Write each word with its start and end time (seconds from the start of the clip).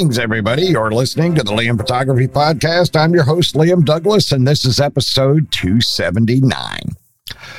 Greetings, 0.00 0.18
everybody. 0.18 0.62
You're 0.62 0.90
listening 0.90 1.34
to 1.34 1.42
the 1.42 1.50
Liam 1.52 1.76
Photography 1.76 2.26
Podcast. 2.26 2.98
I'm 2.98 3.12
your 3.12 3.24
host, 3.24 3.54
Liam 3.54 3.84
Douglas, 3.84 4.32
and 4.32 4.48
this 4.48 4.64
is 4.64 4.80
episode 4.80 5.52
279. 5.52 6.80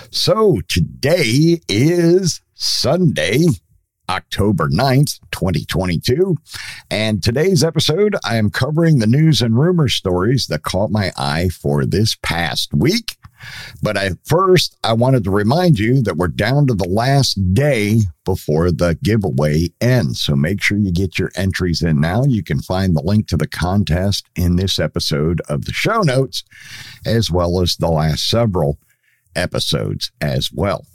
So 0.10 0.60
today 0.68 1.62
is 1.70 2.42
Sunday, 2.56 3.46
October 4.10 4.70
9th, 4.70 5.20
2022. 5.30 6.36
And 6.90 7.22
today's 7.22 7.64
episode, 7.64 8.16
I 8.26 8.38
am 8.38 8.50
covering 8.50 8.98
the 8.98 9.06
news 9.06 9.44
and 9.44 9.56
rumor 9.56 9.88
stories 9.88 10.48
that 10.48 10.64
caught 10.64 10.90
my 10.90 11.12
eye 11.16 11.50
for 11.50 11.86
this 11.86 12.18
past 12.24 12.74
week. 12.74 13.18
But 13.82 13.98
I 13.98 14.12
first 14.26 14.78
I 14.84 14.94
wanted 14.94 15.24
to 15.26 15.32
remind 15.32 15.80
you 15.80 16.02
that 16.04 16.18
we're 16.18 16.28
down 16.28 16.68
to 16.68 16.74
the 16.74 16.88
last 16.88 17.54
day 17.54 18.02
before 18.26 18.72
the 18.72 18.98
giveaway 19.04 19.70
ends. 19.80 20.22
So 20.22 20.36
make 20.36 20.62
sure 20.62 20.78
you 20.78 20.92
get 20.92 21.18
your 21.18 21.32
entries 21.36 21.82
in 21.82 22.00
now. 22.00 22.24
You 22.24 22.44
can 22.44 22.62
find 22.62 22.96
the 22.96 23.04
link 23.04 23.28
to 23.28 23.38
the 23.38 23.48
contest 23.48 24.28
in 24.36 24.56
this 24.56 24.80
episode 24.80 25.42
of 25.50 25.66
the 25.66 25.74
show 25.74 26.02
notes, 26.02 26.44
as 27.06 27.32
well 27.32 27.62
as 27.62 27.76
the 27.76 27.90
last 27.90 28.30
several 28.30 28.78
episodes 29.36 30.12
as 30.22 30.52
well. 30.52 30.86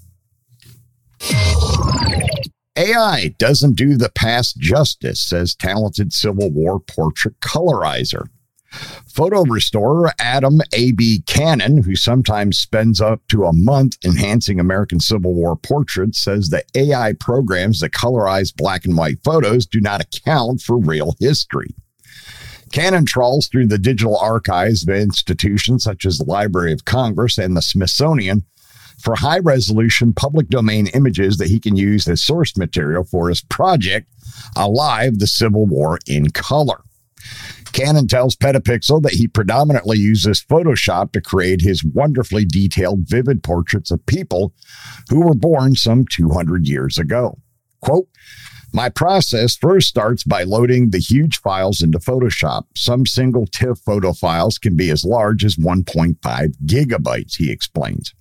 AI 2.77 3.35
doesn't 3.39 3.77
do 3.77 3.97
the 3.97 4.11
past 4.11 4.59
justice, 4.59 5.21
says 5.21 5.55
talented 5.55 6.13
Civil 6.13 6.51
War 6.51 6.79
portrait 6.79 7.41
colorizer. 7.41 8.29
Photo 9.07 9.43
restorer 9.43 10.13
Adam 10.19 10.61
A.B. 10.73 11.23
Cannon, 11.27 11.83
who 11.83 11.97
sometimes 11.97 12.59
spends 12.59 13.01
up 13.01 13.21
to 13.29 13.45
a 13.45 13.53
month 13.53 13.97
enhancing 14.05 14.61
American 14.61 15.01
Civil 15.01 15.35
War 15.35 15.57
portraits, 15.57 16.19
says 16.19 16.51
the 16.51 16.65
AI 16.75 17.15
programs 17.15 17.81
that 17.81 17.93
colorize 17.93 18.55
black 18.55 18.85
and 18.85 18.97
white 18.97 19.19
photos 19.25 19.67
do 19.67 19.81
not 19.81 20.03
account 20.03 20.61
for 20.61 20.77
real 20.77 21.15
history. 21.19 21.75
Cannon 22.73 23.07
trawls 23.07 23.49
through 23.49 23.69
the 23.69 23.79
digital 23.79 24.19
archives 24.19 24.83
of 24.83 24.95
institutions 24.95 25.85
such 25.85 26.05
as 26.05 26.19
the 26.19 26.25
Library 26.25 26.73
of 26.73 26.85
Congress 26.85 27.39
and 27.39 27.57
the 27.57 27.63
Smithsonian 27.63 28.45
for 28.99 29.15
high 29.15 29.39
resolution 29.39 30.13
public 30.13 30.49
domain 30.49 30.89
images 30.89 31.37
that 31.39 31.49
he 31.49 31.61
can 31.61 31.77
use 31.77 32.09
as 32.09 32.23
source 32.23 32.57
material 32.57 33.05
for 33.05 33.29
his 33.29 33.41
project, 33.41 34.09
Alive 34.57 35.19
the 35.19 35.27
Civil 35.27 35.67
War 35.67 35.99
in 36.07 36.31
Color. 36.31 36.83
Cannon 37.77 38.09
tells 38.09 38.35
Petapixel 38.35 39.03
that 39.03 39.13
he 39.13 39.29
predominantly 39.29 39.99
uses 39.99 40.43
Photoshop 40.43 41.13
to 41.13 41.21
create 41.21 41.61
his 41.61 41.85
wonderfully 41.85 42.47
detailed, 42.47 43.01
vivid 43.07 43.43
portraits 43.43 43.91
of 43.91 44.07
people 44.07 44.55
who 45.11 45.21
were 45.21 45.35
born 45.35 45.77
some 45.77 46.07
200 46.07 46.67
years 46.67 46.97
ago. 46.97 47.39
Quote, 47.83 48.09
my 48.73 48.89
process 48.89 49.57
first 49.57 49.89
starts 49.89 50.25
by 50.25 50.43
loading 50.45 50.89
the 50.89 50.99
huge 50.99 51.39
files 51.43 51.83
into 51.83 51.99
Photoshop. 51.99 52.65
Some 52.75 53.05
single 53.05 53.47
TIFF 53.47 53.79
photo 53.81 54.15
files 54.15 54.57
can 54.57 54.75
be 54.75 54.89
as 54.89 55.05
large 55.05 55.45
as 55.45 55.57
1.5 55.57 56.17
gigabytes, 56.65 57.37
he 57.37 57.53
explains. 57.53 58.15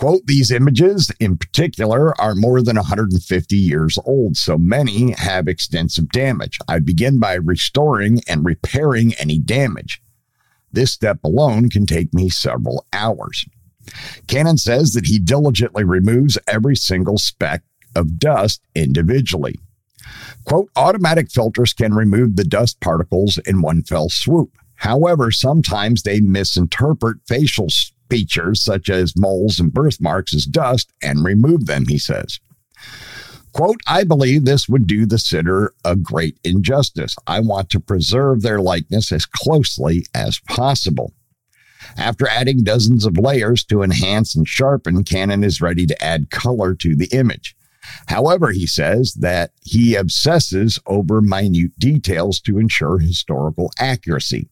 Quote, 0.00 0.26
these 0.26 0.50
images 0.50 1.12
in 1.20 1.36
particular 1.36 2.18
are 2.18 2.34
more 2.34 2.62
than 2.62 2.76
150 2.76 3.54
years 3.54 3.98
old, 4.06 4.34
so 4.34 4.56
many 4.56 5.12
have 5.12 5.46
extensive 5.46 6.08
damage. 6.08 6.58
I 6.66 6.78
begin 6.78 7.20
by 7.20 7.34
restoring 7.34 8.22
and 8.26 8.42
repairing 8.42 9.12
any 9.18 9.38
damage. 9.38 10.00
This 10.72 10.90
step 10.90 11.18
alone 11.22 11.68
can 11.68 11.84
take 11.84 12.14
me 12.14 12.30
several 12.30 12.86
hours. 12.94 13.44
Cannon 14.26 14.56
says 14.56 14.94
that 14.94 15.04
he 15.04 15.18
diligently 15.18 15.84
removes 15.84 16.38
every 16.48 16.76
single 16.76 17.18
speck 17.18 17.62
of 17.94 18.18
dust 18.18 18.62
individually. 18.74 19.60
Quote, 20.46 20.70
automatic 20.76 21.30
filters 21.30 21.74
can 21.74 21.92
remove 21.92 22.36
the 22.36 22.44
dust 22.44 22.80
particles 22.80 23.36
in 23.44 23.60
one 23.60 23.82
fell 23.82 24.08
swoop. 24.08 24.56
However, 24.76 25.30
sometimes 25.30 26.04
they 26.04 26.20
misinterpret 26.20 27.18
facial 27.28 27.68
features 28.10 28.62
such 28.62 28.90
as 28.90 29.16
moles 29.16 29.58
and 29.58 29.72
birthmarks 29.72 30.34
as 30.34 30.44
dust 30.44 30.92
and 31.02 31.24
remove 31.24 31.66
them, 31.66 31.86
he 31.86 31.98
says. 31.98 32.40
Quote, 33.52 33.80
I 33.86 34.04
believe 34.04 34.44
this 34.44 34.68
would 34.68 34.86
do 34.86 35.06
the 35.06 35.18
sitter 35.18 35.74
a 35.84 35.96
great 35.96 36.38
injustice. 36.44 37.16
I 37.26 37.40
want 37.40 37.70
to 37.70 37.80
preserve 37.80 38.42
their 38.42 38.60
likeness 38.60 39.10
as 39.10 39.26
closely 39.26 40.04
as 40.14 40.38
possible. 40.40 41.14
After 41.96 42.28
adding 42.28 42.62
dozens 42.62 43.04
of 43.04 43.18
layers 43.18 43.64
to 43.64 43.82
enhance 43.82 44.36
and 44.36 44.46
sharpen, 44.46 45.02
Cannon 45.02 45.42
is 45.42 45.60
ready 45.60 45.86
to 45.86 46.04
add 46.04 46.30
color 46.30 46.74
to 46.74 46.94
the 46.94 47.08
image. 47.12 47.56
However, 48.06 48.52
he 48.52 48.66
says 48.66 49.14
that 49.14 49.52
he 49.62 49.94
obsesses 49.96 50.78
over 50.86 51.20
minute 51.20 51.72
details 51.78 52.40
to 52.40 52.58
ensure 52.58 52.98
historical 52.98 53.72
accuracy. 53.78 54.48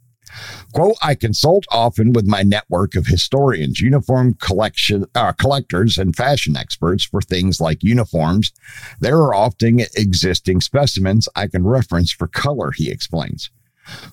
Quote, 0.72 0.96
I 1.02 1.14
consult 1.14 1.64
often 1.70 2.12
with 2.12 2.26
my 2.26 2.42
network 2.42 2.94
of 2.94 3.06
historians, 3.06 3.80
uniform 3.80 4.34
collection 4.34 5.06
uh, 5.14 5.32
collectors, 5.32 5.98
and 5.98 6.14
fashion 6.14 6.56
experts 6.56 7.04
for 7.04 7.20
things 7.20 7.60
like 7.60 7.82
uniforms. 7.82 8.52
There 9.00 9.18
are 9.18 9.34
often 9.34 9.80
existing 9.96 10.60
specimens 10.60 11.28
I 11.34 11.46
can 11.46 11.66
reference 11.66 12.12
for 12.12 12.28
color, 12.28 12.72
he 12.72 12.90
explains. 12.90 13.50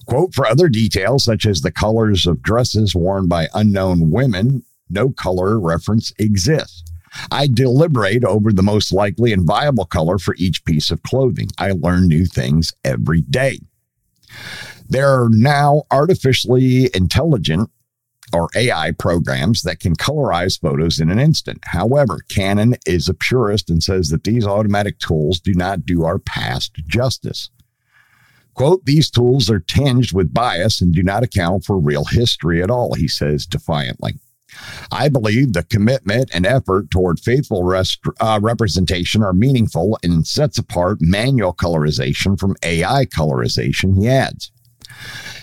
Quote, 0.06 0.34
for 0.34 0.46
other 0.46 0.70
details, 0.70 1.26
such 1.26 1.46
as 1.46 1.62
the 1.62 1.72
colors 1.72 2.26
of 2.26 2.42
dresses 2.42 2.96
worn 2.96 3.28
by 3.28 3.50
unknown 3.54 4.10
women, 4.10 4.64
no 4.90 5.10
color 5.10 5.60
reference 5.60 6.14
exists. 6.18 6.84
I 7.32 7.48
deliberate 7.48 8.24
over 8.24 8.52
the 8.52 8.64
most 8.64 8.92
likely 8.92 9.32
and 9.34 9.46
viable 9.46 9.86
color 9.86 10.18
for 10.18 10.36
each 10.38 10.66
piece 10.66 10.92
of 10.92 11.04
clothing. 11.04 11.48
I 11.58 11.72
learn 11.72 12.08
new 12.08 12.26
things 12.26 12.74
every 12.84 13.22
day. 13.22 13.60
There 14.88 15.10
are 15.10 15.30
now 15.30 15.84
artificially 15.92 16.90
intelligent 16.94 17.70
or 18.34 18.50
AI 18.56 18.92
programs 18.92 19.62
that 19.64 19.80
can 19.80 19.96
colorize 19.96 20.60
photos 20.60 21.00
in 21.00 21.10
an 21.10 21.20
instant. 21.20 21.60
However, 21.64 22.20
Cannon 22.30 22.76
is 22.86 23.08
a 23.08 23.14
purist 23.14 23.70
and 23.70 23.82
says 23.84 24.10
that 24.10 24.24
these 24.24 24.46
automatic 24.46 25.00
tools 25.00 25.40
do 25.40 25.54
not 25.54 25.86
do 25.86 26.04
our 26.04 26.20
past 26.20 26.74
justice. 26.88 27.50
Quote, 28.54 28.86
these 28.86 29.12
tools 29.12 29.50
are 29.50 29.60
tinged 29.60 30.14
with 30.14 30.34
bias 30.34 30.82
and 30.82 30.94
do 30.94 31.04
not 31.04 31.24
account 31.24 31.66
for 31.66 31.78
real 31.78 32.06
history 32.06 32.64
at 32.64 32.72
all, 32.72 32.94
he 32.94 33.08
says 33.08 33.46
defiantly. 33.46 34.20
I 34.92 35.10
believe 35.10 35.52
the 35.52 35.64
commitment 35.64 36.30
and 36.34 36.46
effort 36.46 36.90
toward 36.90 37.20
faithful 37.20 37.64
rest, 37.64 38.00
uh, 38.22 38.40
representation 38.42 39.22
are 39.24 39.34
meaningful 39.34 39.98
and 40.02 40.26
sets 40.26 40.58
apart 40.58 41.00
manual 41.02 41.54
colorization 41.54 42.40
from 42.40 42.56
AI 42.64 43.06
colorization, 43.06 44.00
he 44.00 44.08
adds. 44.08 44.52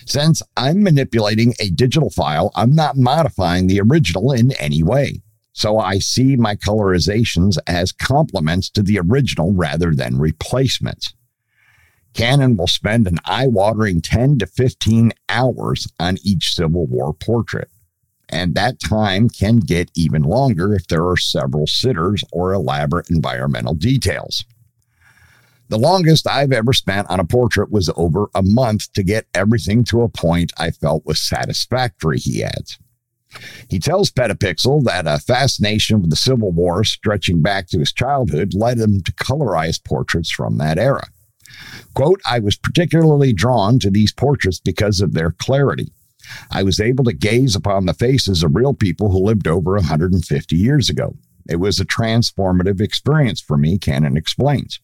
Since 0.06 0.42
I'm 0.56 0.82
manipulating 0.82 1.54
a 1.60 1.70
digital 1.70 2.10
file, 2.10 2.50
I'm 2.54 2.74
not 2.74 2.96
modifying 2.96 3.66
the 3.66 3.80
original 3.80 4.32
in 4.32 4.52
any 4.52 4.82
way. 4.82 5.22
So 5.52 5.78
I 5.78 5.98
see 5.98 6.36
my 6.36 6.56
colorizations 6.56 7.58
as 7.66 7.92
complements 7.92 8.70
to 8.70 8.82
the 8.82 8.98
original 8.98 9.52
rather 9.52 9.94
than 9.94 10.18
replacements. 10.18 11.14
Cannon 12.14 12.56
will 12.56 12.66
spend 12.66 13.06
an 13.06 13.18
eye 13.24 13.46
watering 13.46 14.00
10 14.00 14.38
to 14.38 14.46
15 14.46 15.12
hours 15.28 15.86
on 15.98 16.19
each 16.22 16.54
Civil 16.54 16.87
War 16.87 17.14
portrait. 17.14 17.69
And 18.28 18.55
that 18.55 18.81
time 18.81 19.28
can 19.28 19.58
get 19.58 19.90
even 19.94 20.22
longer 20.22 20.75
if 20.75 20.87
there 20.88 21.06
are 21.06 21.19
several 21.19 21.66
sitters 21.66 22.25
or 22.32 22.52
elaborate 22.52 23.10
environmental 23.10 23.75
details. 23.75 24.44
The 25.72 25.78
longest 25.78 26.26
I've 26.28 26.52
ever 26.52 26.74
spent 26.74 27.08
on 27.08 27.19
a 27.19 27.24
portrait 27.24 27.72
was 27.72 27.90
over 27.96 28.28
a 28.34 28.42
month 28.42 28.92
to 28.92 29.02
get 29.02 29.26
everything 29.32 29.84
to 29.84 30.02
a 30.02 30.08
point 30.10 30.52
I 30.58 30.70
felt 30.70 31.06
was 31.06 31.19
satisfactory, 31.19 32.19
he 32.19 32.44
adds. 32.44 32.78
He 33.70 33.78
tells 33.78 34.10
Petapixel 34.10 34.84
that 34.84 35.06
a 35.06 35.19
fascination 35.19 36.02
with 36.02 36.10
the 36.10 36.16
Civil 36.16 36.52
War 36.52 36.84
stretching 36.84 37.40
back 37.40 37.69
to 37.69 37.78
his 37.78 37.90
childhood 37.90 38.52
led 38.52 38.80
him 38.80 39.00
to 39.00 39.12
colorize 39.12 39.82
portraits 39.82 40.30
from 40.30 40.58
that 40.58 40.76
era. 40.76 41.06
Quote, 41.94 42.20
I 42.26 42.38
was 42.38 42.58
particularly 42.58 43.32
drawn 43.32 43.78
to 43.78 43.88
these 43.88 44.12
portraits 44.12 44.60
because 44.60 45.00
of 45.00 45.14
their 45.14 45.30
clarity. 45.30 45.90
I 46.50 46.64
was 46.64 46.80
able 46.80 47.04
to 47.04 47.14
gaze 47.14 47.56
upon 47.56 47.86
the 47.86 47.94
faces 47.94 48.42
of 48.42 48.54
real 48.54 48.74
people 48.74 49.10
who 49.10 49.24
lived 49.24 49.48
over 49.48 49.72
150 49.76 50.54
years 50.54 50.90
ago. 50.90 51.16
It 51.48 51.56
was 51.56 51.80
a 51.80 51.86
transformative 51.86 52.82
experience 52.82 53.40
for 53.40 53.56
me, 53.56 53.78
Cannon 53.78 54.19
explains. 54.19 54.78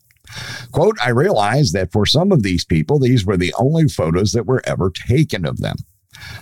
Quote, 0.72 0.96
I 1.04 1.10
realized 1.10 1.72
that 1.74 1.92
for 1.92 2.06
some 2.06 2.32
of 2.32 2.42
these 2.42 2.64
people, 2.64 2.98
these 2.98 3.24
were 3.24 3.36
the 3.36 3.54
only 3.58 3.88
photos 3.88 4.32
that 4.32 4.46
were 4.46 4.62
ever 4.64 4.90
taken 4.90 5.46
of 5.46 5.58
them. 5.58 5.76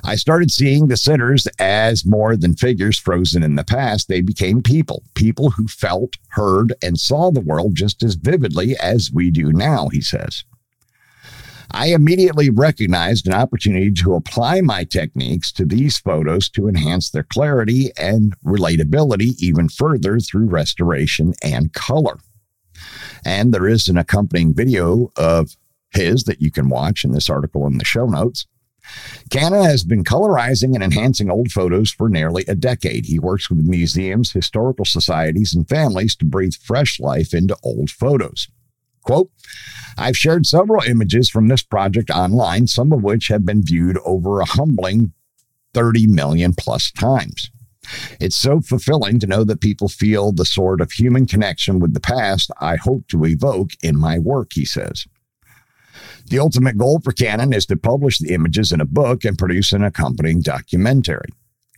I 0.04 0.16
started 0.16 0.50
seeing 0.50 0.88
the 0.88 0.96
sinners 0.96 1.46
as 1.58 2.06
more 2.06 2.36
than 2.36 2.54
figures 2.54 2.98
frozen 2.98 3.42
in 3.42 3.56
the 3.56 3.64
past. 3.64 4.08
They 4.08 4.20
became 4.20 4.62
people, 4.62 5.02
people 5.14 5.50
who 5.50 5.68
felt, 5.68 6.14
heard, 6.30 6.72
and 6.82 6.98
saw 6.98 7.30
the 7.30 7.40
world 7.40 7.74
just 7.74 8.02
as 8.02 8.14
vividly 8.14 8.76
as 8.78 9.10
we 9.12 9.30
do 9.30 9.52
now, 9.52 9.88
he 9.88 10.00
says. 10.00 10.44
I 11.70 11.88
immediately 11.88 12.48
recognized 12.48 13.26
an 13.26 13.34
opportunity 13.34 13.90
to 13.92 14.14
apply 14.14 14.60
my 14.60 14.84
techniques 14.84 15.50
to 15.52 15.64
these 15.64 15.98
photos 15.98 16.48
to 16.50 16.68
enhance 16.68 17.10
their 17.10 17.24
clarity 17.24 17.90
and 17.98 18.34
relatability 18.44 19.34
even 19.38 19.68
further 19.68 20.20
through 20.20 20.46
restoration 20.46 21.34
and 21.42 21.72
color. 21.72 22.18
And 23.24 23.52
there 23.52 23.68
is 23.68 23.88
an 23.88 23.96
accompanying 23.96 24.54
video 24.54 25.10
of 25.16 25.56
his 25.90 26.24
that 26.24 26.40
you 26.40 26.50
can 26.50 26.68
watch 26.68 27.04
in 27.04 27.12
this 27.12 27.30
article 27.30 27.66
in 27.66 27.78
the 27.78 27.84
show 27.84 28.06
notes. 28.06 28.46
Cannon 29.30 29.64
has 29.64 29.82
been 29.82 30.04
colorizing 30.04 30.74
and 30.74 30.82
enhancing 30.82 31.30
old 31.30 31.50
photos 31.50 31.90
for 31.90 32.08
nearly 32.08 32.44
a 32.46 32.54
decade. 32.54 33.06
He 33.06 33.18
works 33.18 33.50
with 33.50 33.58
museums, 33.58 34.32
historical 34.32 34.84
societies, 34.84 35.54
and 35.54 35.68
families 35.68 36.14
to 36.16 36.24
breathe 36.24 36.54
fresh 36.54 37.00
life 37.00 37.34
into 37.34 37.56
old 37.64 37.90
photos. 37.90 38.48
Quote, 39.02 39.30
I've 39.98 40.16
shared 40.16 40.46
several 40.46 40.82
images 40.82 41.28
from 41.28 41.48
this 41.48 41.62
project 41.62 42.10
online, 42.10 42.66
some 42.66 42.92
of 42.92 43.02
which 43.02 43.28
have 43.28 43.44
been 43.44 43.64
viewed 43.64 43.98
over 44.04 44.40
a 44.40 44.44
humbling 44.44 45.12
30 45.74 46.06
million 46.08 46.54
plus 46.54 46.90
times. 46.90 47.50
It's 48.20 48.36
so 48.36 48.60
fulfilling 48.60 49.18
to 49.20 49.26
know 49.26 49.44
that 49.44 49.60
people 49.60 49.88
feel 49.88 50.32
the 50.32 50.44
sort 50.44 50.80
of 50.80 50.92
human 50.92 51.26
connection 51.26 51.78
with 51.78 51.94
the 51.94 52.00
past 52.00 52.50
I 52.60 52.76
hope 52.76 53.08
to 53.08 53.24
evoke 53.24 53.70
in 53.82 53.98
my 53.98 54.18
work, 54.18 54.52
he 54.54 54.64
says. 54.64 55.06
The 56.28 56.38
ultimate 56.38 56.76
goal 56.76 57.00
for 57.00 57.12
Cannon 57.12 57.52
is 57.52 57.66
to 57.66 57.76
publish 57.76 58.18
the 58.18 58.34
images 58.34 58.72
in 58.72 58.80
a 58.80 58.86
book 58.86 59.24
and 59.24 59.38
produce 59.38 59.72
an 59.72 59.84
accompanying 59.84 60.40
documentary. 60.40 61.28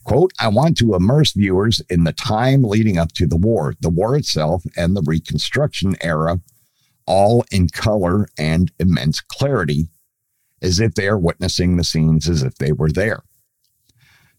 Quote, 0.03 0.33
I 0.39 0.47
want 0.47 0.77
to 0.77 0.95
immerse 0.95 1.33
viewers 1.33 1.81
in 1.89 2.03
the 2.03 2.13
time 2.13 2.63
leading 2.63 2.97
up 2.97 3.11
to 3.13 3.27
the 3.27 3.37
war, 3.37 3.75
the 3.79 3.89
war 3.89 4.15
itself, 4.15 4.63
and 4.75 4.95
the 4.95 5.03
Reconstruction 5.05 5.95
era, 6.01 6.39
all 7.05 7.45
in 7.51 7.69
color 7.69 8.27
and 8.37 8.71
immense 8.79 9.21
clarity, 9.21 9.87
as 10.61 10.79
if 10.79 10.95
they 10.95 11.07
are 11.07 11.17
witnessing 11.17 11.77
the 11.77 11.83
scenes 11.83 12.27
as 12.27 12.41
if 12.43 12.55
they 12.55 12.71
were 12.71 12.91
there. 12.91 13.23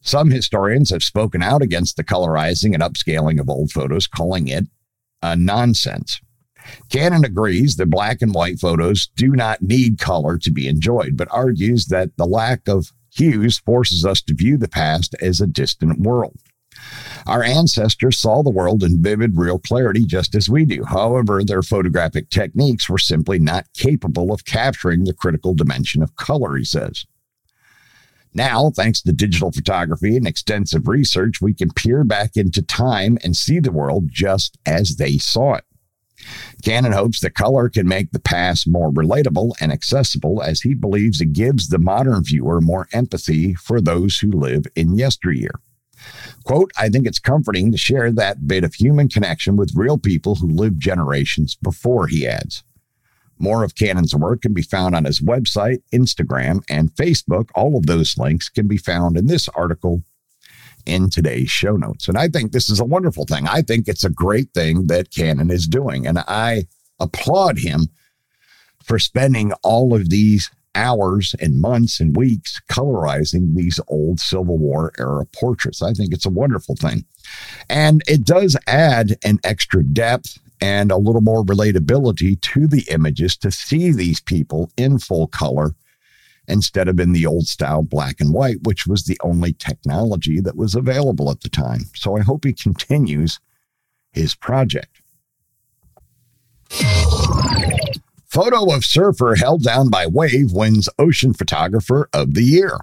Some 0.03 0.31
historians 0.31 0.91
have 0.91 1.03
spoken 1.03 1.43
out 1.43 1.63
against 1.63 1.97
the 1.97 2.05
colorizing 2.05 2.75
and 2.75 2.83
upscaling 2.83 3.41
of 3.41 3.51
old 3.51 3.71
photos, 3.71 4.07
calling 4.07 4.49
it 4.49 4.67
a 5.23 5.37
nonsense. 5.37 6.21
Cannon 6.89 7.25
agrees 7.25 7.77
that 7.77 7.91
black 7.91 8.23
and 8.23 8.35
white 8.35 8.59
photos 8.59 9.09
do 9.17 9.29
not 9.29 9.63
need 9.63 9.99
color 9.99 10.39
to 10.39 10.51
be 10.51 10.69
enjoyed, 10.69 11.17
but 11.17 11.29
argues 11.31 11.87
that 11.87 12.17
the 12.17 12.27
lack 12.27 12.69
of 12.69 12.93
hues 13.13 13.59
forces 13.59 14.05
us 14.05 14.23
to 14.23 14.35
view 14.35 14.57
the 14.57 14.69
past 14.69 15.15
as 15.21 15.41
a 15.41 15.47
distant 15.47 16.01
world. 16.01 16.39
Our 17.27 17.43
ancestors 17.43 18.19
saw 18.19 18.43
the 18.43 18.51
world 18.51 18.83
in 18.83 19.03
vivid, 19.03 19.37
real 19.37 19.59
clarity 19.59 20.05
just 20.05 20.35
as 20.35 20.49
we 20.49 20.65
do. 20.65 20.85
However, 20.85 21.45
their 21.45 21.63
photographic 21.63 22.31
techniques 22.31 22.89
were 22.89 22.99
simply 22.99 23.39
not 23.39 23.67
capable 23.75 24.33
of 24.33 24.45
capturing 24.45 25.05
the 25.05 25.13
critical 25.13 25.55
dimension 25.55 26.03
of 26.03 26.17
color, 26.17 26.57
he 26.57 26.65
says. 26.65 27.05
Now, 28.33 28.71
thanks 28.71 29.03
to 29.03 29.13
digital 29.13 29.51
photography 29.51 30.17
and 30.17 30.27
extensive 30.27 30.87
research, 30.87 31.41
we 31.41 31.53
can 31.53 31.71
peer 31.71 32.05
back 32.05 32.37
into 32.37 32.63
time 32.63 33.19
and 33.25 33.37
see 33.37 33.59
the 33.59 33.73
world 33.73 34.09
just 34.11 34.57
as 34.67 34.97
they 34.97 35.19
saw 35.19 35.55
it. 35.55 35.65
Cannon 36.63 36.93
hopes 36.93 37.21
that 37.21 37.35
color 37.35 37.69
can 37.69 37.89
make 37.89 38.13
the 38.13 38.21
past 38.21 38.69
more 38.69 38.91
relatable 38.93 39.53
and 39.61 39.73
accessible 39.73 40.43
as 40.43 40.61
he 40.61 40.75
believes 40.75 41.21
it 41.21 41.33
gives 41.33 41.69
the 41.69 41.79
modern 41.79 42.23
viewer 42.23 42.61
more 42.61 42.89
empathy 42.93 43.55
for 43.55 43.81
those 43.81 44.19
who 44.19 44.31
live 44.31 44.67
in 44.77 44.97
yesteryear. 44.97 45.61
Quote, 46.45 46.71
I 46.77 46.89
think 46.89 47.07
it's 47.07 47.19
comforting 47.19 47.73
to 47.73 47.79
share 47.79 48.11
that 48.13 48.47
bit 48.47 48.65
of 48.65 48.75
human 48.75 49.09
connection 49.09 49.57
with 49.57 49.75
real 49.75 49.99
people 49.99 50.37
who 50.37 50.47
lived 50.47 50.81
generations 50.81 51.57
before, 51.57 52.07
he 52.07 52.27
adds. 52.27 52.65
More 53.41 53.65
of 53.65 53.75
Cannon's 53.75 54.15
work 54.15 54.43
can 54.43 54.53
be 54.53 54.63
found 54.63 54.95
on 54.95 55.07
his 55.07 55.21
website, 55.21 55.83
Instagram, 55.93 56.63
and 56.69 56.95
Facebook. 56.95 57.49
All 57.55 57.77
of 57.77 57.87
those 57.87 58.19
links 58.19 58.49
can 58.49 58.69
be 58.69 58.77
found 58.77 59.17
in 59.17 59.27
this 59.27 59.49
article 59.49 60.03
in 60.87 61.11
today's 61.11 61.51
show 61.51 61.77
notes. 61.77 62.07
And 62.07 62.19
I 62.19 62.29
think 62.29 62.53
this 62.53 62.69
is 62.69 62.81
a 62.81 62.85
wonderful 62.85 63.25
thing. 63.25 63.49
I 63.49 63.63
think 63.63 63.89
it's 63.89 64.05
a 64.05 64.11
great 64.11 64.53
thing 64.53 64.87
that 64.89 65.11
Cannon 65.11 65.51
is 65.51 65.67
doing. 65.67 66.07
And 66.07 66.19
I 66.21 66.67
applaud 66.99 67.59
him 67.59 67.89
for 68.85 68.99
spending 68.99 69.53
all 69.63 69.95
of 69.95 70.11
these 70.11 70.51
hours 70.75 71.35
and 71.41 71.61
months 71.61 72.01
and 72.01 72.17
weeks 72.17 72.61
colorizing 72.71 73.55
these 73.55 73.81
old 73.89 74.21
Civil 74.21 74.59
War 74.59 74.93
era 74.99 75.27
portraits. 75.27 75.83
I 75.83 75.93
think 75.93 76.13
it's 76.13 76.27
a 76.27 76.31
wonderful 76.31 76.77
thing. 76.77 77.05
And 77.69 78.03
it 78.07 78.25
does 78.25 78.57
add 78.67 79.17
an 79.25 79.39
extra 79.45 79.83
depth 79.83 80.39
and 80.61 80.91
a 80.91 80.97
little 80.97 81.21
more 81.21 81.45
relatability 81.45 82.41
to 82.41 82.67
the 82.67 82.87
images 82.91 83.37
to 83.39 83.51
see 83.51 83.93
these 83.93 84.21
people 84.21 84.71
in 84.77 84.99
full 84.99 85.27
color 85.27 85.75
instead 86.49 86.89
of 86.89 86.99
in 86.99 87.13
the 87.13 87.27
old 87.27 87.47
style 87.47 87.83
black 87.83 88.21
and 88.21 88.35
white, 88.35 88.63
which 88.63 88.87
was 88.87 89.05
the 89.05 89.19
only 89.23 89.53
technology 89.53 90.41
that 90.41 90.57
was 90.57 90.75
available 90.75 91.31
at 91.31 91.41
the 91.41 91.49
time. 91.49 91.83
So 91.95 92.17
I 92.17 92.23
hope 92.23 92.45
he 92.45 92.53
continues 92.53 93.39
his 94.13 94.35
project. 94.35 95.01
Photo 98.27 98.73
of 98.73 98.85
surfer 98.85 99.35
held 99.35 99.63
down 99.63 99.91
by 99.91 100.07
wave 100.07 100.53
wins 100.53 100.89
Ocean 100.99 101.35
Photographer 101.35 102.09
of 102.13 102.35
the 102.35 102.45
Year. 102.45 102.79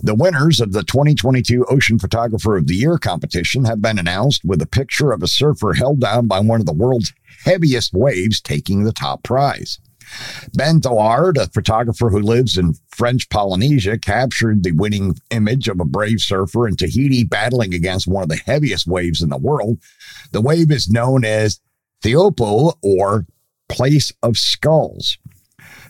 The 0.00 0.14
winners 0.14 0.60
of 0.60 0.72
the 0.72 0.82
2022 0.82 1.64
Ocean 1.66 1.98
Photographer 1.98 2.56
of 2.56 2.66
the 2.66 2.76
Year 2.76 2.98
competition 2.98 3.64
have 3.64 3.82
been 3.82 3.98
announced 3.98 4.44
with 4.44 4.62
a 4.62 4.66
picture 4.66 5.12
of 5.12 5.22
a 5.22 5.28
surfer 5.28 5.74
held 5.74 6.00
down 6.00 6.26
by 6.26 6.40
one 6.40 6.60
of 6.60 6.66
the 6.66 6.72
world's 6.72 7.12
heaviest 7.44 7.92
waves 7.92 8.40
taking 8.40 8.84
the 8.84 8.92
top 8.92 9.22
prize. 9.22 9.78
Ben 10.54 10.80
Thouard, 10.80 11.36
a 11.36 11.48
photographer 11.48 12.10
who 12.10 12.20
lives 12.20 12.56
in 12.56 12.74
French 12.88 13.28
Polynesia, 13.28 13.98
captured 13.98 14.62
the 14.62 14.72
winning 14.72 15.16
image 15.30 15.68
of 15.68 15.80
a 15.80 15.84
brave 15.84 16.20
surfer 16.20 16.68
in 16.68 16.76
Tahiti 16.76 17.24
battling 17.24 17.74
against 17.74 18.06
one 18.06 18.22
of 18.22 18.28
the 18.28 18.36
heaviest 18.36 18.86
waves 18.86 19.20
in 19.20 19.30
the 19.30 19.36
world. 19.36 19.78
The 20.32 20.40
wave 20.40 20.70
is 20.70 20.88
known 20.88 21.24
as 21.24 21.60
Teahupo'o 22.04 22.74
or 22.82 23.26
Place 23.68 24.12
of 24.22 24.36
Skulls. 24.36 25.18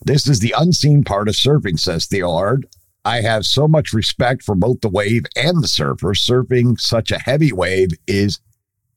This 0.05 0.27
is 0.27 0.41
the 0.41 0.55
unseen 0.57 1.05
part 1.05 1.29
of 1.29 1.35
surfing, 1.35 1.79
says 1.79 2.07
Thouard. 2.07 2.65
I 3.07 3.21
have 3.21 3.47
so 3.47 3.69
much 3.69 3.93
respect 3.93 4.43
for 4.43 4.57
both 4.57 4.81
the 4.81 4.89
wave 4.89 5.27
and 5.37 5.63
the 5.63 5.69
surfer. 5.69 6.09
Surfing 6.09 6.81
such 6.81 7.13
a 7.13 7.21
heavy 7.21 7.53
wave 7.53 7.91
is 8.09 8.41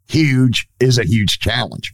huge 0.08 0.68
is 0.80 0.98
a 0.98 1.04
huge 1.04 1.38
challenge. 1.38 1.94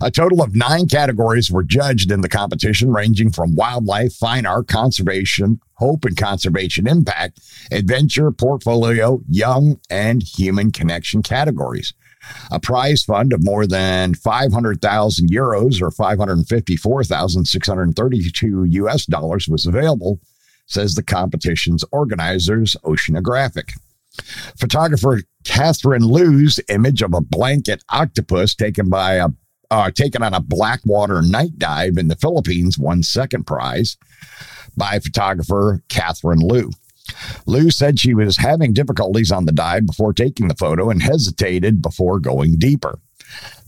A 0.00 0.12
total 0.12 0.40
of 0.40 0.54
nine 0.54 0.86
categories 0.86 1.50
were 1.50 1.64
judged 1.64 2.12
in 2.12 2.20
the 2.20 2.28
competition, 2.28 2.92
ranging 2.92 3.32
from 3.32 3.56
wildlife, 3.56 4.14
fine 4.14 4.46
art, 4.46 4.68
conservation, 4.68 5.58
hope 5.74 6.04
and 6.04 6.16
conservation 6.16 6.86
impact, 6.86 7.40
adventure, 7.72 8.30
portfolio, 8.30 9.20
young, 9.28 9.80
and 9.90 10.22
human 10.22 10.70
connection 10.70 11.24
categories. 11.24 11.92
A 12.52 12.60
prize 12.60 13.02
fund 13.02 13.32
of 13.32 13.42
more 13.42 13.66
than 13.66 14.14
500,000 14.14 15.28
euros 15.28 15.82
or 15.82 15.90
554,632 15.90 18.64
US 18.64 19.06
dollars 19.06 19.48
was 19.48 19.66
available, 19.66 20.20
says 20.68 20.94
the 20.94 21.02
competition's 21.02 21.84
organizers, 21.90 22.76
Oceanographic. 22.84 23.72
Photographer 24.58 25.22
Catherine 25.44 26.02
Liu's 26.02 26.60
image 26.68 27.02
of 27.02 27.14
a 27.14 27.20
blanket 27.20 27.82
octopus 27.90 28.54
taken 28.54 28.88
by 28.88 29.14
a 29.14 29.28
uh, 29.70 29.90
taken 29.90 30.22
on 30.22 30.32
a 30.32 30.40
blackwater 30.40 31.20
night 31.20 31.58
dive 31.58 31.98
in 31.98 32.08
the 32.08 32.16
Philippines 32.16 32.78
won 32.78 33.02
second 33.02 33.46
prize 33.46 33.98
by 34.76 34.98
photographer 34.98 35.82
Catherine 35.88 36.40
Liu. 36.40 36.70
Liu 37.46 37.70
said 37.70 37.98
she 37.98 38.14
was 38.14 38.38
having 38.38 38.72
difficulties 38.72 39.30
on 39.30 39.44
the 39.44 39.52
dive 39.52 39.86
before 39.86 40.12
taking 40.12 40.48
the 40.48 40.54
photo 40.54 40.90
and 40.90 41.02
hesitated 41.02 41.82
before 41.82 42.18
going 42.18 42.56
deeper. 42.58 42.98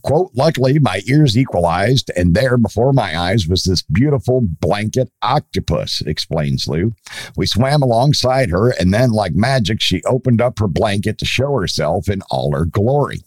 Quote, 0.02 0.30
luckily, 0.34 0.78
my 0.78 1.02
ears 1.06 1.36
equalized, 1.36 2.10
and 2.16 2.34
there 2.34 2.56
before 2.56 2.92
my 2.92 3.18
eyes 3.18 3.46
was 3.46 3.64
this 3.64 3.82
beautiful 3.82 4.40
blanket 4.42 5.10
octopus, 5.20 6.00
explains 6.06 6.66
Liu. 6.66 6.94
We 7.36 7.46
swam 7.46 7.82
alongside 7.82 8.50
her, 8.50 8.70
and 8.70 8.94
then, 8.94 9.10
like 9.10 9.34
magic, 9.34 9.80
she 9.80 10.02
opened 10.04 10.40
up 10.40 10.58
her 10.58 10.68
blanket 10.68 11.18
to 11.18 11.26
show 11.26 11.58
herself 11.58 12.08
in 12.08 12.22
all 12.30 12.52
her 12.52 12.64
glory. 12.64 13.18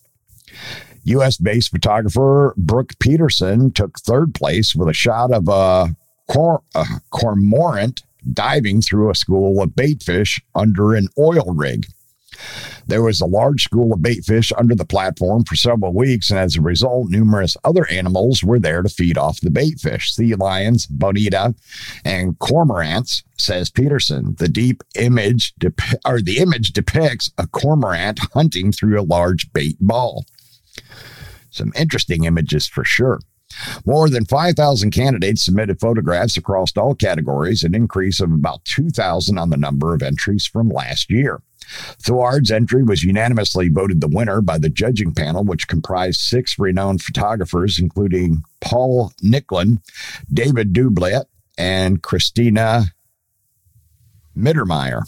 U.S. 1.06 1.38
based 1.38 1.70
photographer 1.70 2.54
Brooke 2.58 2.98
Peterson 3.00 3.72
took 3.72 4.00
third 4.00 4.34
place 4.34 4.74
with 4.74 4.88
a 4.88 4.94
shot 4.94 5.32
of 5.32 5.48
a, 5.48 5.96
cor- 6.32 6.64
a 6.74 6.86
cormorant 7.12 8.02
diving 8.32 8.82
through 8.82 9.10
a 9.10 9.16
school 9.16 9.62
of 9.62 9.72
baitfish 9.72 10.42
under 10.56 10.96
an 10.96 11.10
oil 11.18 11.54
rig. 11.54 11.88
There 12.88 13.02
was 13.02 13.22
a 13.22 13.26
large 13.26 13.64
school 13.64 13.94
of 13.94 14.02
bait 14.02 14.24
fish 14.26 14.52
under 14.58 14.76
the 14.76 14.86
platform 14.86 15.44
for 15.44 15.56
several 15.56 15.94
weeks, 15.94 16.30
and 16.30 16.40
as 16.40 16.56
a 16.56 16.62
result, 16.62 17.10
numerous 17.10 17.56
other 17.64 17.90
animals 17.90 18.44
were 18.44 18.60
there 18.60 18.82
to 18.82 18.90
feed 18.90 19.18
off 19.18 19.42
the 19.42 19.50
bait 19.50 19.80
fish 19.80 20.14
sea 20.14 20.36
lions, 20.36 20.86
bonita, 20.86 21.56
and 22.04 22.38
cormorants, 22.40 23.24
says 23.38 23.70
Peterson. 23.70 24.36
The 24.38 24.50
deep 24.50 24.84
image, 24.96 25.54
dep- 25.60 25.80
or 26.06 26.22
the 26.22 26.38
image 26.38 26.74
depicts 26.74 27.32
a 27.38 27.48
cormorant 27.48 28.20
hunting 28.34 28.72
through 28.72 29.00
a 29.00 29.04
large 29.04 29.52
bait 29.54 29.78
ball. 29.80 30.26
Some 31.50 31.72
interesting 31.76 32.24
images 32.24 32.68
for 32.68 32.84
sure. 32.84 33.20
More 33.86 34.10
than 34.10 34.26
5,000 34.26 34.92
candidates 34.92 35.44
submitted 35.44 35.80
photographs 35.80 36.38
across 36.38 36.76
all 36.78 36.96
categories, 36.96 37.64
an 37.64 37.76
increase 37.76 38.20
of 38.20 38.32
about 38.32 38.66
2,000 38.66 39.38
on 39.38 39.50
the 39.50 39.58
number 39.58 39.94
of 39.94 40.02
entries 40.02 40.46
from 40.46 40.70
last 40.70 41.10
year. 41.10 41.42
Thouard's 42.02 42.52
entry 42.52 42.84
was 42.84 43.04
unanimously 43.04 43.70
voted 43.70 44.02
the 44.02 44.08
winner 44.08 44.42
by 44.42 44.58
the 44.58 44.70
judging 44.70 45.14
panel, 45.14 45.44
which 45.44 45.68
comprised 45.68 46.20
six 46.20 46.60
renowned 46.60 47.02
photographers, 47.02 47.80
including 47.80 48.44
Paul 48.62 49.12
Nicklen, 49.24 49.82
David 50.32 50.74
Doubilet, 50.74 51.26
and 51.58 52.02
Cristina 52.02 52.86
Mittermeier. 54.36 55.04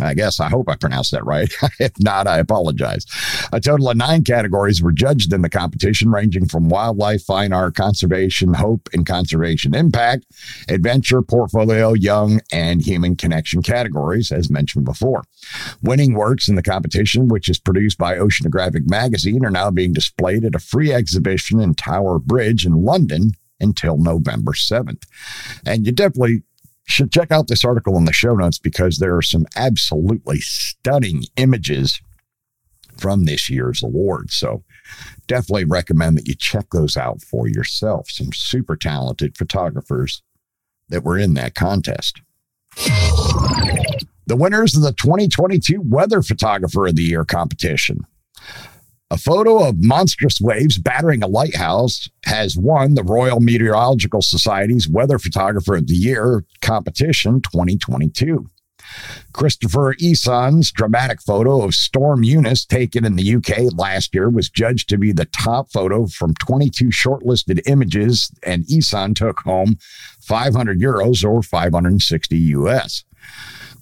I 0.00 0.14
guess 0.14 0.40
I 0.40 0.48
hope 0.48 0.68
I 0.68 0.76
pronounced 0.76 1.12
that 1.12 1.24
right. 1.24 1.52
if 1.78 1.92
not, 2.00 2.26
I 2.26 2.38
apologize. 2.38 3.06
A 3.52 3.60
total 3.60 3.90
of 3.90 3.96
nine 3.96 4.24
categories 4.24 4.82
were 4.82 4.92
judged 4.92 5.32
in 5.32 5.42
the 5.42 5.48
competition, 5.48 6.10
ranging 6.10 6.46
from 6.46 6.68
wildlife, 6.68 7.22
fine 7.22 7.52
art, 7.52 7.74
conservation, 7.74 8.54
hope 8.54 8.88
and 8.92 9.06
conservation 9.06 9.74
impact, 9.74 10.26
adventure, 10.68 11.22
portfolio, 11.22 11.92
young, 11.92 12.40
and 12.52 12.82
human 12.82 13.16
connection 13.16 13.62
categories, 13.62 14.30
as 14.30 14.50
mentioned 14.50 14.84
before. 14.84 15.24
Winning 15.82 16.14
works 16.14 16.48
in 16.48 16.54
the 16.54 16.62
competition, 16.62 17.28
which 17.28 17.48
is 17.48 17.58
produced 17.58 17.98
by 17.98 18.16
Oceanographic 18.16 18.88
Magazine, 18.88 19.44
are 19.44 19.50
now 19.50 19.70
being 19.70 19.92
displayed 19.92 20.44
at 20.44 20.54
a 20.54 20.60
free 20.60 20.92
exhibition 20.92 21.60
in 21.60 21.74
Tower 21.74 22.18
Bridge 22.18 22.66
in 22.66 22.84
London 22.84 23.32
until 23.60 23.96
November 23.96 24.52
7th. 24.52 25.04
And 25.64 25.86
you 25.86 25.92
definitely 25.92 26.42
should 26.86 27.12
check 27.12 27.30
out 27.30 27.48
this 27.48 27.64
article 27.64 27.96
in 27.96 28.04
the 28.04 28.12
show 28.12 28.34
notes 28.34 28.58
because 28.58 28.98
there 28.98 29.16
are 29.16 29.22
some 29.22 29.46
absolutely 29.56 30.38
stunning 30.40 31.24
images 31.36 32.00
from 32.96 33.24
this 33.24 33.50
year's 33.50 33.82
award. 33.82 34.30
So 34.30 34.64
definitely 35.26 35.64
recommend 35.64 36.16
that 36.16 36.28
you 36.28 36.34
check 36.34 36.66
those 36.72 36.96
out 36.96 37.22
for 37.22 37.48
yourself. 37.48 38.08
Some 38.10 38.32
super 38.32 38.76
talented 38.76 39.36
photographers 39.36 40.22
that 40.88 41.04
were 41.04 41.18
in 41.18 41.34
that 41.34 41.54
contest. 41.54 42.20
The 44.28 44.36
winners 44.36 44.74
of 44.76 44.82
the 44.82 44.92
2022 44.92 45.82
Weather 45.84 46.22
Photographer 46.22 46.86
of 46.86 46.96
the 46.96 47.02
Year 47.02 47.24
competition. 47.24 48.06
A 49.08 49.16
photo 49.16 49.62
of 49.62 49.84
monstrous 49.84 50.40
waves 50.40 50.78
battering 50.78 51.22
a 51.22 51.28
lighthouse 51.28 52.10
has 52.24 52.56
won 52.56 52.94
the 52.94 53.04
Royal 53.04 53.38
Meteorological 53.38 54.20
Society's 54.20 54.88
Weather 54.88 55.20
Photographer 55.20 55.76
of 55.76 55.86
the 55.86 55.94
Year 55.94 56.44
competition 56.60 57.40
2022. 57.40 58.50
Christopher 59.32 59.94
Eson's 60.02 60.72
dramatic 60.72 61.22
photo 61.22 61.62
of 61.62 61.76
Storm 61.76 62.24
Eunice 62.24 62.64
taken 62.64 63.04
in 63.04 63.14
the 63.14 63.36
UK 63.36 63.72
last 63.76 64.12
year 64.12 64.28
was 64.28 64.50
judged 64.50 64.88
to 64.88 64.98
be 64.98 65.12
the 65.12 65.26
top 65.26 65.70
photo 65.70 66.08
from 66.08 66.34
22 66.34 66.86
shortlisted 66.86 67.60
images, 67.66 68.32
and 68.42 68.64
Eson 68.66 69.14
took 69.14 69.38
home 69.40 69.78
500 70.20 70.80
euros 70.80 71.24
or 71.24 71.44
560 71.44 72.36
US. 72.36 73.04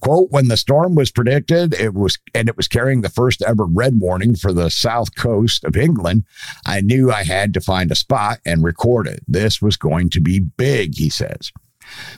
Quote, 0.05 0.31
when 0.31 0.49
the 0.49 0.59
storm 0.59 0.95
was 0.95 1.11
predicted, 1.11 1.73
it 1.73 1.95
was 1.95 2.19
and 2.35 2.47
it 2.47 2.59
was 2.59 2.69
carrying 2.69 3.01
the 3.01 3.09
first 3.09 3.41
ever 3.41 3.65
red 3.65 3.99
warning 3.99 4.37
for 4.37 4.53
the 4.53 4.69
south 4.69 5.17
coast 5.17 5.65
of 5.65 5.79
England, 5.79 6.25
I 6.67 6.83
knew 6.83 7.11
I 7.11 7.25
had 7.25 7.55
to 7.55 7.63
find 7.63 7.91
a 7.91 7.95
spot 7.97 8.41
and 8.45 8.63
record 8.63 9.07
it. 9.07 9.21
This 9.27 9.63
was 9.63 9.79
going 9.79 10.11
to 10.11 10.21
be 10.21 10.41
big, 10.41 10.99
he 10.99 11.09
says. 11.09 11.53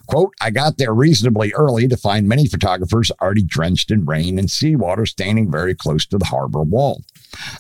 Quote, 0.09 0.35
I 0.41 0.51
got 0.51 0.79
there 0.79 0.93
reasonably 0.93 1.53
early 1.53 1.87
to 1.87 1.97
find 1.97 2.29
many 2.29 2.49
photographers 2.49 3.13
already 3.23 3.45
drenched 3.45 3.93
in 3.93 4.05
rain 4.05 4.37
and 4.37 4.51
seawater 4.51 5.07
standing 5.07 5.49
very 5.49 5.77
close 5.77 6.07
to 6.07 6.19
the 6.19 6.25
harbor 6.27 6.63
wall. 6.63 7.05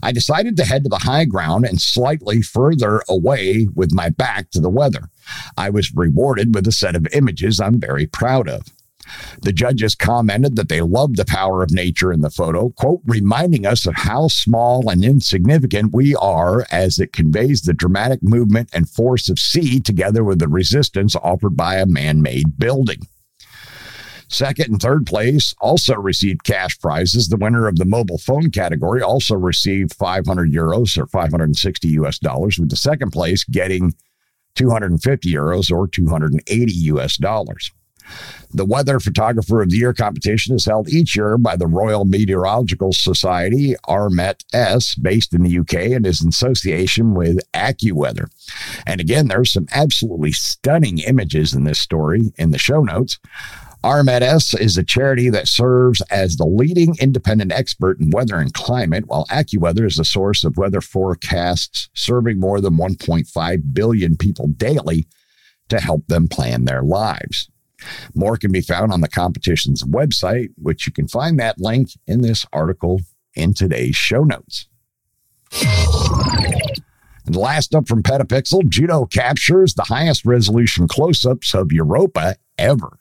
I 0.02 0.10
decided 0.10 0.56
to 0.56 0.64
head 0.64 0.82
to 0.84 0.88
the 0.88 1.04
high 1.04 1.24
ground 1.26 1.66
and 1.66 1.80
slightly 1.80 2.42
further 2.42 3.00
away 3.08 3.68
with 3.76 3.94
my 3.94 4.08
back 4.08 4.50
to 4.50 4.60
the 4.60 4.70
weather. 4.70 5.08
I 5.56 5.70
was 5.70 5.94
rewarded 5.94 6.52
with 6.52 6.66
a 6.66 6.72
set 6.72 6.96
of 6.96 7.06
images 7.12 7.60
I'm 7.60 7.78
very 7.78 8.06
proud 8.06 8.48
of. 8.48 8.62
The 9.42 9.52
judges 9.52 9.94
commented 9.94 10.56
that 10.56 10.68
they 10.68 10.80
loved 10.80 11.16
the 11.16 11.24
power 11.24 11.62
of 11.62 11.70
nature 11.70 12.12
in 12.12 12.20
the 12.20 12.30
photo, 12.30 12.70
quote, 12.70 13.00
reminding 13.06 13.66
us 13.66 13.86
of 13.86 13.94
how 13.94 14.28
small 14.28 14.88
and 14.90 15.04
insignificant 15.04 15.92
we 15.92 16.14
are 16.16 16.66
as 16.70 16.98
it 16.98 17.12
conveys 17.12 17.62
the 17.62 17.74
dramatic 17.74 18.22
movement 18.22 18.70
and 18.72 18.88
force 18.88 19.28
of 19.28 19.38
sea 19.38 19.80
together 19.80 20.24
with 20.24 20.38
the 20.38 20.48
resistance 20.48 21.14
offered 21.16 21.56
by 21.56 21.76
a 21.76 21.86
man 21.86 22.22
made 22.22 22.58
building. 22.58 23.06
Second 24.28 24.72
and 24.72 24.82
third 24.82 25.06
place 25.06 25.54
also 25.60 25.94
received 25.94 26.42
cash 26.42 26.78
prizes. 26.80 27.28
The 27.28 27.36
winner 27.36 27.68
of 27.68 27.76
the 27.76 27.84
mobile 27.84 28.18
phone 28.18 28.50
category 28.50 29.00
also 29.00 29.36
received 29.36 29.94
500 29.94 30.52
euros 30.52 30.98
or 30.98 31.06
560 31.06 31.88
US 32.00 32.18
dollars, 32.18 32.58
with 32.58 32.70
the 32.70 32.76
second 32.76 33.12
place 33.12 33.44
getting 33.44 33.94
250 34.56 35.32
euros 35.32 35.70
or 35.70 35.86
280 35.86 36.72
US 36.72 37.16
dollars. 37.16 37.70
The 38.52 38.64
Weather 38.64 39.00
Photographer 39.00 39.60
of 39.62 39.70
the 39.70 39.76
Year 39.76 39.92
competition 39.92 40.54
is 40.54 40.64
held 40.64 40.88
each 40.88 41.16
year 41.16 41.36
by 41.36 41.56
the 41.56 41.66
Royal 41.66 42.04
Meteorological 42.04 42.92
Society, 42.92 43.74
RMetS, 43.88 45.00
based 45.02 45.34
in 45.34 45.42
the 45.42 45.58
UK, 45.58 45.92
and 45.92 46.06
is 46.06 46.22
in 46.22 46.28
association 46.28 47.14
with 47.14 47.40
AccuWeather. 47.52 48.28
And 48.86 49.00
again, 49.00 49.28
there's 49.28 49.52
some 49.52 49.66
absolutely 49.72 50.32
stunning 50.32 50.98
images 50.98 51.54
in 51.54 51.64
this 51.64 51.80
story 51.80 52.32
in 52.36 52.50
the 52.50 52.58
show 52.58 52.82
notes. 52.82 53.18
RMetS 53.84 54.58
is 54.58 54.76
a 54.76 54.82
charity 54.82 55.30
that 55.30 55.46
serves 55.46 56.00
as 56.10 56.36
the 56.36 56.46
leading 56.46 56.96
independent 57.00 57.52
expert 57.52 58.00
in 58.00 58.10
weather 58.10 58.36
and 58.36 58.52
climate, 58.52 59.04
while 59.06 59.26
AccuWeather 59.26 59.86
is 59.86 59.98
a 59.98 60.04
source 60.04 60.44
of 60.44 60.56
weather 60.56 60.80
forecasts 60.80 61.88
serving 61.94 62.40
more 62.40 62.60
than 62.60 62.74
1.5 62.74 63.74
billion 63.74 64.16
people 64.16 64.48
daily 64.48 65.06
to 65.68 65.78
help 65.78 66.06
them 66.06 66.26
plan 66.26 66.64
their 66.64 66.82
lives. 66.82 67.48
More 68.14 68.36
can 68.36 68.52
be 68.52 68.60
found 68.60 68.92
on 68.92 69.00
the 69.00 69.08
competition's 69.08 69.82
website, 69.84 70.48
which 70.56 70.86
you 70.86 70.92
can 70.92 71.08
find 71.08 71.38
that 71.38 71.60
link 71.60 71.90
in 72.06 72.22
this 72.22 72.46
article 72.52 73.00
in 73.34 73.54
today's 73.54 73.96
show 73.96 74.24
notes. 74.24 74.66
And 77.26 77.34
last 77.34 77.74
up 77.74 77.88
from 77.88 78.02
Petapixel, 78.02 78.68
Juno 78.68 79.04
captures 79.06 79.74
the 79.74 79.82
highest 79.82 80.24
resolution 80.24 80.86
close 80.88 81.26
ups 81.26 81.54
of 81.54 81.72
Europa 81.72 82.36
ever. 82.56 82.98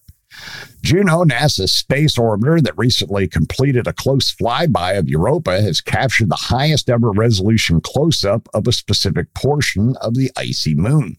Juno, 0.82 1.24
NASA's 1.24 1.74
space 1.74 2.18
orbiter 2.18 2.62
that 2.62 2.78
recently 2.78 3.28
completed 3.28 3.88
a 3.88 3.94
close 3.94 4.34
flyby 4.34 4.98
of 4.98 5.08
Europa, 5.08 5.62
has 5.62 5.82
captured 5.82 6.30
the 6.30 6.36
highest 6.36 6.90
ever 6.90 7.12
resolution 7.12 7.80
close 7.82 8.26
up 8.26 8.50
of 8.54 8.68
a 8.68 8.72
specific 8.72 9.34
portion 9.34 9.96
of 10.02 10.16
the 10.16 10.32
icy 10.36 10.76
moon. 10.76 11.18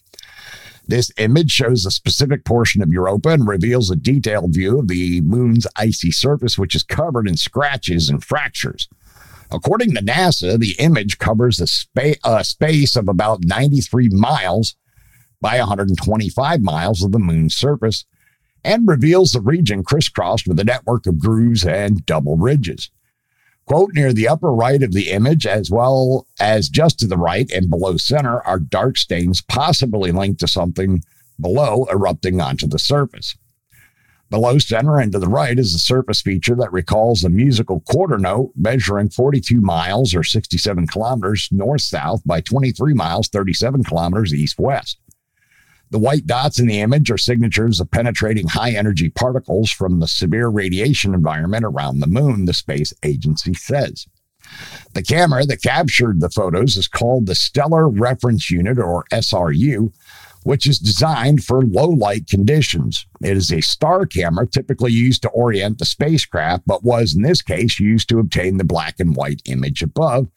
This 0.89 1.11
image 1.19 1.51
shows 1.51 1.85
a 1.85 1.91
specific 1.91 2.45
portion 2.45 2.81
of 2.81 2.93
Europa 2.93 3.31
and 3.31 3.47
reveals 3.47 3.91
a 3.91 3.97
detailed 3.97 4.55
view 4.55 4.79
of 4.79 4.89
the 4.89 5.21
moon's 5.23 5.67
icy 5.77 6.13
surface, 6.13 6.57
which 6.57 6.75
is 6.75 6.85
covered 6.85 7.29
in 7.29 7.37
scratches 7.37 8.09
and 8.09 8.23
fractures. 8.23 8.89
According 9.51 9.95
to 9.95 10.03
NASA, 10.03 10.59
the 10.59 10.77
image 10.79 11.19
covers 11.19 11.61
a, 11.61 11.67
spa- 11.67 12.21
a 12.25 12.45
space 12.45 12.97
of 12.97 13.09
about 13.09 13.45
93 13.45 14.11
miles 14.11 14.77
by 15.41 15.59
125 15.59 16.61
miles 16.61 17.03
of 17.03 17.13
the 17.13 17.19
moon's 17.19 17.55
surface 17.55 18.05
and 18.65 18.89
reveals 18.89 19.33
the 19.33 19.41
region 19.41 19.85
crisscrossed 19.85 20.49
with 20.49 20.59
a 20.59 20.65
network 20.65 21.07
of 21.07 21.19
grooves 21.19 21.65
and 21.65 22.05
double 22.07 22.37
ridges. 22.37 22.91
Quote, 23.67 23.95
near 23.95 24.13
the 24.13 24.29
upper 24.29 24.53
right 24.53 24.81
of 24.81 24.93
the 24.93 25.11
image, 25.11 25.45
as 25.45 25.71
well 25.71 26.27
as 26.39 26.69
just 26.69 27.01
to 27.01 27.07
the 27.07 27.17
right 27.17 27.51
and 27.51 27.69
below 27.69 27.97
center, 27.97 28.41
are 28.43 28.61
dark 28.61 28.97
stains 28.97 29.43
possibly 29.43 30.13
linked 30.13 30.39
to 30.41 30.47
something 30.47 31.03
below 31.41 31.87
erupting 31.91 32.41
onto 32.41 32.69
the 32.69 32.79
surface. 32.79 33.37
Below 34.31 34.59
center 34.59 34.99
and 34.99 35.13
to 35.13 35.19
the 35.19 35.29
right 35.29 35.59
is 35.59 35.75
a 35.75 35.79
surface 35.79 36.21
feature 36.21 36.55
that 36.57 36.73
recalls 36.73 37.25
a 37.25 37.29
musical 37.29 37.81
quarter 37.81 38.19
note 38.19 38.53
measuring 38.57 39.09
42 39.09 39.61
miles 39.61 40.15
or 40.15 40.23
67 40.23 40.87
kilometers 40.87 41.49
north 41.51 41.83
south 41.83 42.23
by 42.25 42.41
23 42.41 42.95
miles, 42.95 43.29
37 43.29 43.85
kilometers 43.85 44.33
east 44.33 44.59
west. 44.59 44.99
The 45.91 45.99
white 45.99 46.27
dots 46.27 46.59
in 46.59 46.67
the 46.67 46.81
image 46.81 47.11
are 47.11 47.19
signatures 47.19 47.81
of 47.81 47.91
penetrating 47.91 48.49
high 48.49 48.73
energy 48.73 49.09
particles 49.09 49.71
from 49.71 50.01
the 50.01 50.09
severe 50.09 50.49
radiation 50.49 51.15
environment 51.15 51.65
around 51.65 52.01
the 52.01 52.09
moon, 52.09 52.45
the 52.45 52.53
space 52.53 52.93
agency 53.05 53.55
says. 53.55 54.07
The 54.95 55.03
camera 55.03 55.45
that 55.47 55.63
captured 55.63 56.21
the 56.21 56.31
photos 56.31 56.77
is 56.77 56.89
called 56.89 57.27
the 57.27 57.35
Stellar 57.35 57.89
Reference 57.89 58.51
Unit, 58.51 58.79
or 58.79 59.05
SRU, 59.13 59.93
which 60.45 60.67
is 60.67 60.79
designed 60.79 61.43
for 61.43 61.63
low 61.63 61.89
light 61.89 62.29
conditions. 62.29 63.07
It 63.21 63.37
is 63.37 63.53
a 63.53 63.61
star 63.61 64.07
camera 64.07 64.47
typically 64.47 64.93
used 64.93 65.23
to 65.23 65.29
orient 65.31 65.79
the 65.79 65.85
spacecraft, 65.85 66.63
but 66.67 66.85
was 66.85 67.15
in 67.15 67.23
this 67.23 67.43
case 67.43 67.81
used 67.81 68.09
to 68.11 68.21
obtain 68.21 68.57
the 68.57 68.65
black 68.65 69.01
and 69.01 69.17
white 69.17 69.43
image 69.47 69.83
above 69.83 70.29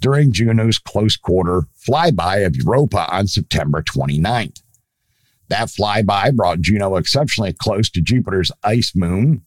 during 0.00 0.32
Juno's 0.32 0.78
close 0.78 1.16
quarter 1.16 1.62
flyby 1.76 2.46
of 2.46 2.54
Europa 2.54 3.12
on 3.12 3.26
September 3.26 3.82
29th. 3.82 4.62
That 5.48 5.68
flyby 5.68 6.34
brought 6.34 6.60
Juno 6.60 6.96
exceptionally 6.96 7.52
close 7.52 7.90
to 7.90 8.00
Jupiter's 8.00 8.52
ice 8.62 8.92
moon 8.94 9.42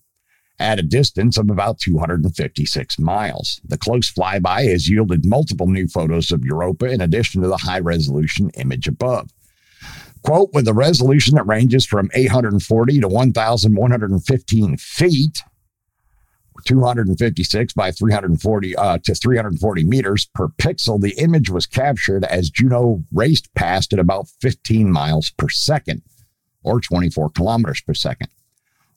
at 0.59 0.79
a 0.79 0.83
distance 0.83 1.37
of 1.37 1.49
about 1.49 1.79
256 1.79 2.99
miles. 2.99 3.59
The 3.63 3.77
close 3.77 4.11
flyby 4.11 4.69
has 4.69 4.89
yielded 4.89 5.25
multiple 5.25 5.67
new 5.67 5.87
photos 5.87 6.31
of 6.31 6.45
Europa 6.45 6.85
in 6.85 7.01
addition 7.01 7.41
to 7.41 7.47
the 7.47 7.57
high 7.57 7.79
resolution 7.79 8.51
image 8.51 8.87
above. 8.87 9.31
Quote, 10.23 10.51
with 10.53 10.67
a 10.67 10.73
resolution 10.73 11.35
that 11.35 11.47
ranges 11.47 11.85
from 11.85 12.11
840 12.13 12.99
to 13.01 13.07
1,115 13.07 14.77
feet, 14.77 15.43
256 16.65 17.73
by 17.73 17.91
340 17.91 18.75
uh, 18.75 18.97
to 18.99 19.15
340 19.15 19.83
meters 19.83 20.29
per 20.33 20.47
pixel, 20.47 20.99
the 20.99 21.17
image 21.17 21.49
was 21.49 21.65
captured 21.65 22.23
as 22.25 22.49
Juno 22.49 23.03
raced 23.11 23.53
past 23.53 23.93
at 23.93 23.99
about 23.99 24.27
15 24.41 24.91
miles 24.91 25.31
per 25.31 25.49
second, 25.49 26.01
or 26.63 26.79
24 26.79 27.29
kilometers 27.31 27.81
per 27.81 27.93
second, 27.93 28.29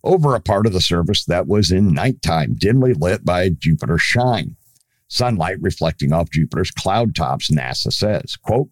over 0.03 0.35
a 0.35 0.41
part 0.41 0.67
of 0.67 0.73
the 0.73 0.81
surface 0.81 1.25
that 1.25 1.47
was 1.47 1.71
in 1.71 1.93
nighttime, 1.93 2.55
dimly 2.55 2.95
lit 2.95 3.25
by 3.25 3.49
Jupiter's 3.49 4.03
shine 4.03 4.57
sunlight 5.15 5.57
reflecting 5.61 6.13
off 6.13 6.31
Jupiter's 6.31 6.71
cloud 6.71 7.15
tops, 7.15 7.51
NASA 7.51 7.93
says. 7.93 8.37
Quote, 8.37 8.69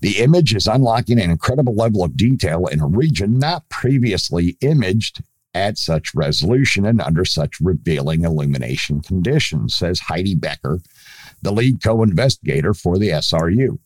the 0.00 0.18
image 0.18 0.54
is 0.54 0.66
unlocking 0.66 1.20
an 1.20 1.30
incredible 1.30 1.74
level 1.74 2.04
of 2.04 2.16
detail 2.16 2.66
in 2.66 2.80
a 2.80 2.86
region 2.86 3.38
not 3.38 3.68
previously 3.68 4.56
imaged 4.60 5.22
at 5.54 5.78
such 5.78 6.14
resolution 6.14 6.86
and 6.86 7.00
under 7.00 7.24
such 7.24 7.60
revealing 7.60 8.24
illumination 8.24 9.00
conditions, 9.00 9.74
says 9.74 10.00
Heidi 10.00 10.34
Becker, 10.34 10.80
the 11.42 11.52
lead 11.52 11.82
co 11.82 12.02
investigator 12.02 12.74
for 12.74 12.98
the 12.98 13.08
SRU. 13.08 13.78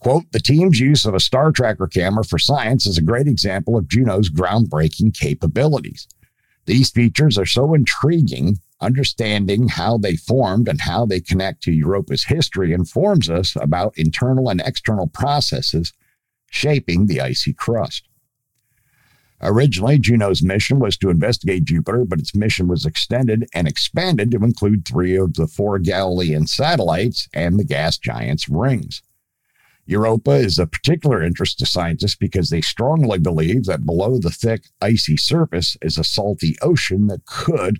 Quote, 0.00 0.30
the 0.30 0.40
team's 0.40 0.78
use 0.78 1.04
of 1.04 1.14
a 1.14 1.20
star 1.20 1.50
tracker 1.50 1.88
camera 1.88 2.24
for 2.24 2.38
science 2.38 2.86
is 2.86 2.98
a 2.98 3.02
great 3.02 3.26
example 3.26 3.76
of 3.76 3.88
Juno's 3.88 4.30
groundbreaking 4.30 5.18
capabilities. 5.18 6.06
These 6.66 6.90
features 6.90 7.36
are 7.36 7.46
so 7.46 7.74
intriguing 7.74 8.58
understanding 8.80 9.68
how 9.68 9.98
they 9.98 10.16
formed 10.16 10.68
and 10.68 10.80
how 10.80 11.04
they 11.04 11.20
connect 11.20 11.62
to 11.64 11.72
Europa's 11.72 12.24
history 12.24 12.72
informs 12.72 13.28
us 13.28 13.56
about 13.56 13.98
internal 13.98 14.48
and 14.48 14.60
external 14.60 15.08
processes 15.08 15.92
shaping 16.50 17.06
the 17.06 17.20
icy 17.20 17.52
crust. 17.52 18.07
Originally, 19.40 19.98
Juno's 19.98 20.42
mission 20.42 20.80
was 20.80 20.96
to 20.96 21.10
investigate 21.10 21.64
Jupiter, 21.64 22.04
but 22.04 22.18
its 22.18 22.34
mission 22.34 22.66
was 22.66 22.84
extended 22.84 23.48
and 23.54 23.68
expanded 23.68 24.32
to 24.32 24.38
include 24.38 24.86
three 24.86 25.16
of 25.16 25.34
the 25.34 25.46
four 25.46 25.78
Galilean 25.78 26.46
satellites 26.46 27.28
and 27.32 27.58
the 27.58 27.64
gas 27.64 27.98
giant's 27.98 28.48
rings. 28.48 29.00
Europa 29.86 30.32
is 30.32 30.58
of 30.58 30.70
particular 30.70 31.22
interest 31.22 31.58
to 31.58 31.66
scientists 31.66 32.16
because 32.16 32.50
they 32.50 32.60
strongly 32.60 33.18
believe 33.18 33.64
that 33.64 33.86
below 33.86 34.18
the 34.18 34.30
thick, 34.30 34.64
icy 34.82 35.16
surface 35.16 35.76
is 35.80 35.96
a 35.96 36.04
salty 36.04 36.56
ocean 36.60 37.06
that 37.06 37.24
could 37.24 37.78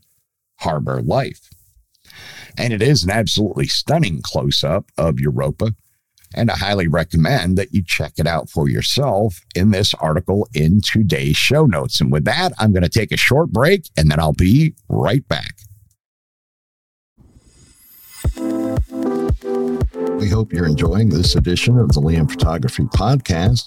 harbor 0.61 1.03
life. 1.03 1.51
And 2.57 2.73
it 2.73 2.81
is 2.81 3.05
an 3.05 3.11
absolutely 3.11 3.67
stunning 3.67 4.23
close 4.23 4.65
up 4.65 4.91
of 4.97 5.21
Europa. 5.21 5.75
And 6.35 6.51
I 6.51 6.57
highly 6.57 6.89
recommend 6.89 7.57
that 7.59 7.73
you 7.73 7.83
check 7.85 8.13
it 8.19 8.27
out 8.27 8.51
for 8.51 8.69
yourself 8.69 9.41
in 9.55 9.71
this 9.71 9.95
article 9.95 10.49
in 10.55 10.81
today's 10.81 11.37
show 11.37 11.67
notes. 11.67 12.01
And 12.01 12.13
with 12.13 12.25
that, 12.25 12.53
I'm 12.59 12.73
going 12.73 12.83
to 12.83 12.89
take 12.89 13.13
a 13.13 13.17
short 13.17 13.51
break 13.51 13.89
and 13.97 14.11
then 14.11 14.21
I'll 14.21 14.33
be 14.33 14.75
right 14.89 15.27
back. 15.29 15.55
We 20.19 20.29
hope 20.29 20.53
you're 20.53 20.67
enjoying 20.67 21.11
this 21.11 21.37
edition 21.37 21.79
of 21.79 21.93
the 21.93 22.01
Liam 22.01 22.31
Photography 22.31 22.85
Podcast. 22.85 23.67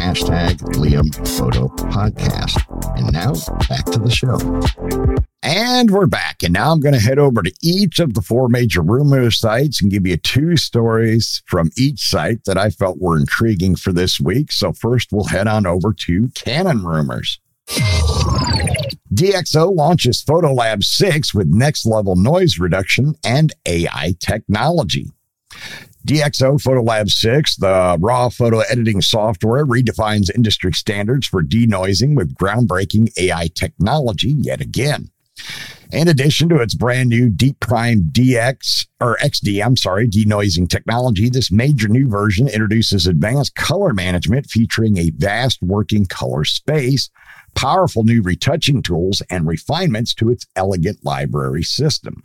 hashtag 0.01 0.57
liamphoto 0.77 1.69
And 2.97 3.13
now 3.13 3.33
back 3.69 3.85
to 3.85 3.99
the 3.99 4.09
show. 4.09 4.35
And 5.43 5.91
we're 5.91 6.07
back. 6.07 6.41
And 6.41 6.53
now 6.53 6.71
I'm 6.71 6.79
going 6.79 6.95
to 6.95 6.99
head 6.99 7.19
over 7.19 7.43
to 7.43 7.53
each 7.61 7.99
of 7.99 8.15
the 8.15 8.21
four 8.21 8.49
major 8.49 8.81
rumor 8.81 9.29
sites 9.29 9.79
and 9.79 9.91
give 9.91 10.07
you 10.07 10.17
two 10.17 10.57
stories 10.57 11.43
from 11.45 11.69
each 11.77 12.09
site 12.09 12.45
that 12.45 12.57
I 12.57 12.71
felt 12.71 12.99
were 12.99 13.15
intriguing 13.15 13.75
for 13.75 13.93
this 13.93 14.19
week. 14.19 14.51
So, 14.51 14.73
first, 14.73 15.09
we'll 15.11 15.25
head 15.25 15.47
on 15.47 15.67
over 15.67 15.93
to 15.93 16.29
Canon 16.29 16.83
rumors. 16.83 17.39
DxO 19.13 19.75
launches 19.75 20.23
Photolab 20.23 20.83
6 20.83 21.35
with 21.35 21.47
next 21.47 21.85
level 21.85 22.15
noise 22.15 22.57
reduction 22.57 23.13
and 23.23 23.53
AI 23.67 24.15
technology. 24.19 25.11
DxO 26.05 26.61
Photolab 26.61 27.09
6, 27.09 27.57
the 27.57 27.97
raw 27.99 28.29
photo 28.29 28.59
editing 28.59 29.01
software, 29.01 29.65
redefines 29.65 30.33
industry 30.33 30.73
standards 30.73 31.27
for 31.27 31.43
denoising 31.43 32.15
with 32.15 32.35
groundbreaking 32.35 33.09
AI 33.17 33.49
technology 33.53 34.33
yet 34.37 34.61
again. 34.61 35.11
In 35.91 36.07
addition 36.07 36.47
to 36.49 36.61
its 36.61 36.73
brand 36.73 37.09
new 37.09 37.29
Deep 37.29 37.59
Prime 37.59 38.03
DX 38.11 38.87
or 39.01 39.17
XD, 39.17 39.63
I'm 39.63 39.75
sorry, 39.75 40.07
denoising 40.07 40.69
technology, 40.69 41.29
this 41.29 41.51
major 41.51 41.87
new 41.87 42.07
version 42.07 42.47
introduces 42.47 43.07
advanced 43.07 43.55
color 43.55 43.93
management 43.93 44.47
featuring 44.47 44.97
a 44.97 45.11
vast 45.11 45.61
working 45.61 46.05
color 46.05 46.45
space, 46.45 47.09
powerful 47.55 48.03
new 48.03 48.21
retouching 48.21 48.81
tools, 48.81 49.21
and 49.29 49.47
refinements 49.47 50.13
to 50.15 50.29
its 50.29 50.47
elegant 50.55 51.03
library 51.03 51.63
system. 51.63 52.23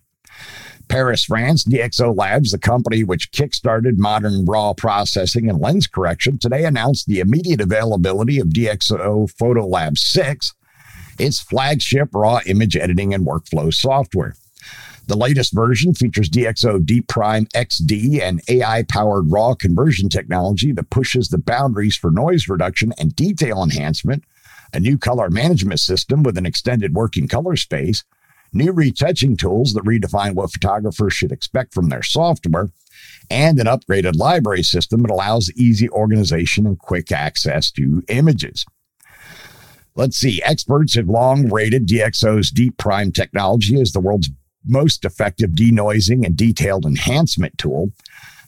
Paris, 0.88 1.24
France, 1.24 1.64
DxO 1.64 2.16
Labs, 2.16 2.52
the 2.52 2.58
company 2.58 3.04
which 3.04 3.32
kickstarted 3.32 3.98
modern 3.98 4.44
raw 4.44 4.72
processing 4.72 5.48
and 5.48 5.60
lens 5.60 5.86
correction, 5.86 6.38
today 6.38 6.64
announced 6.64 7.06
the 7.06 7.20
immediate 7.20 7.60
availability 7.60 8.38
of 8.38 8.48
DxO 8.48 9.30
Photolab 9.34 9.98
6 9.98 10.54
its 11.18 11.40
flagship 11.40 12.10
raw 12.12 12.40
image 12.46 12.76
editing 12.76 13.14
and 13.14 13.26
workflow 13.26 13.72
software. 13.72 14.34
The 15.06 15.16
latest 15.16 15.54
version 15.54 15.94
features 15.94 16.28
DxO 16.28 16.84
Deep 16.84 17.06
Prime 17.06 17.46
XD 17.46 18.20
and 18.20 18.40
AI 18.48 18.82
powered 18.82 19.30
RAW 19.30 19.54
conversion 19.54 20.08
technology 20.08 20.72
that 20.72 20.90
pushes 20.90 21.28
the 21.28 21.38
boundaries 21.38 21.96
for 21.96 22.10
noise 22.10 22.48
reduction 22.48 22.92
and 22.98 23.14
detail 23.14 23.62
enhancement, 23.62 24.24
a 24.72 24.80
new 24.80 24.98
color 24.98 25.30
management 25.30 25.78
system 25.78 26.24
with 26.24 26.36
an 26.36 26.46
extended 26.46 26.94
working 26.94 27.28
color 27.28 27.54
space, 27.54 28.02
new 28.56 28.72
retouching 28.72 29.36
tools 29.36 29.72
that 29.72 29.84
redefine 29.84 30.34
what 30.34 30.52
photographers 30.52 31.12
should 31.12 31.32
expect 31.32 31.74
from 31.74 31.88
their 31.88 32.02
software, 32.02 32.70
and 33.30 33.58
an 33.58 33.66
upgraded 33.66 34.16
library 34.16 34.62
system 34.62 35.02
that 35.02 35.10
allows 35.10 35.52
easy 35.52 35.88
organization 35.90 36.66
and 36.66 36.78
quick 36.78 37.12
access 37.12 37.70
to 37.72 38.02
images. 38.08 38.64
Let's 39.94 40.16
see. 40.16 40.42
Experts 40.42 40.94
have 40.94 41.08
long 41.08 41.48
rated 41.48 41.86
DxO's 41.86 42.50
Deep 42.50 42.76
Prime 42.76 43.12
technology 43.12 43.80
as 43.80 43.92
the 43.92 44.00
world's 44.00 44.30
most 44.64 45.04
effective 45.04 45.50
denoising 45.50 46.26
and 46.26 46.36
detailed 46.36 46.84
enhancement 46.84 47.56
tool. 47.56 47.92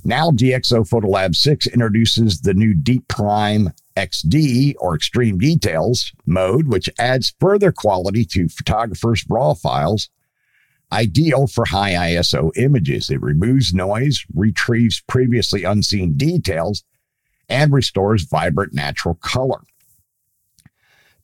Now, 0.05 0.31
DxO 0.31 0.89
Photolab 0.89 1.35
6 1.35 1.67
introduces 1.69 2.41
the 2.41 2.55
new 2.55 2.75
Deep 2.75 3.09
Prime 3.09 3.73
XD 3.99 4.75
or 4.79 4.95
Extreme 4.95 5.39
Details 5.39 6.13
mode, 6.25 6.69
which 6.69 6.89
adds 6.99 7.35
further 7.41 7.73
quality 7.73 8.25
to 8.27 8.49
photographers' 8.49 9.25
raw 9.29 9.55
files, 9.55 10.09
ideal 10.93 11.47
for 11.47 11.67
high 11.67 11.93
ISO 11.93 12.51
images. 12.57 13.11
It 13.11 13.21
removes 13.21 13.75
noise, 13.75 14.25
retrieves 14.35 15.01
previously 15.01 15.65
unseen 15.65 16.17
details, 16.17 16.85
and 17.49 17.73
restores 17.73 18.25
vibrant 18.25 18.73
natural 18.73 19.15
color. 19.17 19.63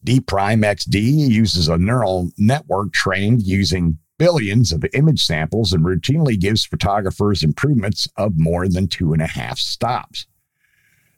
Deep 0.02 0.26
Prime 0.26 0.62
XD 0.62 1.30
uses 1.30 1.68
a 1.68 1.78
neural 1.78 2.30
network 2.36 2.92
trained 2.92 3.42
using 3.42 3.98
billions 4.18 4.72
of 4.72 4.84
image 4.92 5.24
samples 5.24 5.72
and 5.72 5.84
routinely 5.84 6.38
gives 6.38 6.64
photographers 6.64 7.42
improvements 7.42 8.06
of 8.16 8.32
more 8.36 8.68
than 8.68 8.86
two 8.86 9.12
and 9.12 9.22
a 9.22 9.26
half 9.26 9.58
stops. 9.58 10.26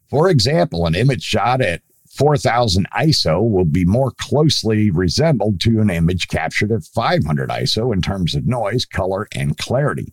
For 0.09 0.31
example, 0.31 0.87
an 0.87 0.95
image 0.95 1.23
shot 1.23 1.61
at 1.61 1.83
4000 2.17 2.87
ISO 2.97 3.49
will 3.49 3.65
be 3.65 3.85
more 3.85 4.13
closely 4.13 4.91
resembled 4.91 5.61
to 5.61 5.81
an 5.81 5.91
image 5.91 6.29
captured 6.29 6.73
at 6.73 6.85
500 6.85 7.51
ISO 7.51 7.93
in 7.93 8.01
terms 8.01 8.35
of 8.35 8.47
noise, 8.47 8.85
color, 8.85 9.29
and 9.35 9.59
clarity. 9.59 10.13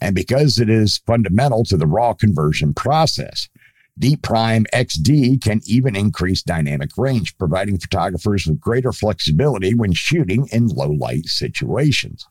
And 0.00 0.14
because 0.14 0.58
it 0.58 0.70
is 0.70 1.02
fundamental 1.06 1.64
to 1.64 1.76
the 1.76 1.86
raw 1.86 2.14
conversion 2.14 2.72
process, 2.72 3.48
Deep 3.98 4.22
Prime 4.22 4.66
XD 4.72 5.40
can 5.42 5.60
even 5.66 5.94
increase 5.94 6.42
dynamic 6.42 6.90
range, 6.96 7.36
providing 7.38 7.78
photographers 7.78 8.46
with 8.46 8.60
greater 8.60 8.92
flexibility 8.92 9.74
when 9.74 9.92
shooting 9.92 10.48
in 10.50 10.68
low 10.68 10.90
light 10.90 11.26
situations. 11.26 12.26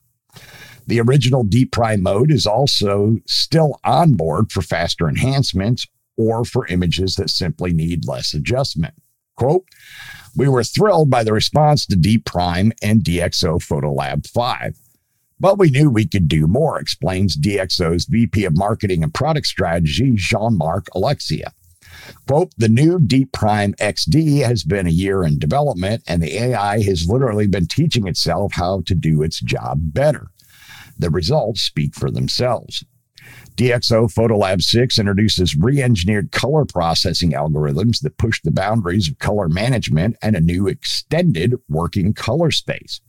The 0.88 1.00
original 1.00 1.44
Deep 1.44 1.72
Prime 1.72 2.02
mode 2.02 2.32
is 2.32 2.46
also 2.46 3.18
still 3.26 3.80
on 3.86 4.14
board 4.14 4.52
for 4.52 4.62
faster 4.62 5.08
enhancements 5.08 5.88
or 6.18 6.46
for 6.46 6.68
images 6.68 7.16
that 7.16 7.30
simply 7.30 7.74
need 7.74 8.08
less 8.08 8.34
adjustment. 8.34 8.94
Quote, 9.36 9.66
we 10.36 10.48
were 10.48 10.64
thrilled 10.64 11.10
by 11.10 11.24
the 11.24 11.34
response 11.34 11.86
to 11.86 11.96
Deep 11.96 12.26
Prime 12.26 12.72
and 12.82 13.04
DxO 13.04 13.60
Photolab 13.60 14.28
5. 14.28 14.78
But 15.40 15.58
we 15.58 15.70
knew 15.70 15.90
we 15.90 16.08
could 16.08 16.28
do 16.28 16.48
more, 16.48 16.80
explains 16.80 17.38
DxO's 17.38 18.06
VP 18.06 18.46
of 18.46 18.58
Marketing 18.58 19.04
and 19.04 19.14
Product 19.14 19.46
Strategy, 19.46 20.12
Jean 20.16 20.58
Marc 20.58 20.88
Alexia. 20.96 21.54
Quote, 22.28 22.52
the 22.58 22.70
new 22.70 23.00
Deep 23.00 23.32
Prime 23.32 23.74
XD 23.74 24.44
has 24.46 24.64
been 24.64 24.88
a 24.88 24.92
year 24.92 25.24
in 25.24 25.40
development, 25.40 26.04
and 26.08 26.22
the 26.22 26.38
AI 26.38 26.82
has 26.84 27.08
literally 27.08 27.48
been 27.48 27.68
teaching 27.68 28.08
itself 28.08 28.54
how 28.54 28.82
to 28.86 28.96
do 28.96 29.22
its 29.22 29.40
job 29.40 29.80
better. 29.94 30.28
The 30.98 31.10
results 31.10 31.62
speak 31.62 31.96
for 31.96 32.10
themselves. 32.10 32.84
DxO 33.56 34.12
Photolab 34.12 34.62
6 34.62 34.98
introduces 34.98 35.56
re 35.56 35.82
engineered 35.82 36.32
color 36.32 36.66
processing 36.66 37.34
algorithms 37.34 38.02
that 38.02 38.18
push 38.18 38.42
the 38.42 38.52
boundaries 38.52 39.08
of 39.08 39.20
color 39.20 39.48
management 39.48 40.16
and 40.22 40.36
a 40.36 40.42
new 40.42 40.68
extended 40.68 41.56
working 41.70 42.14
color 42.14 42.52
space. 42.52 43.02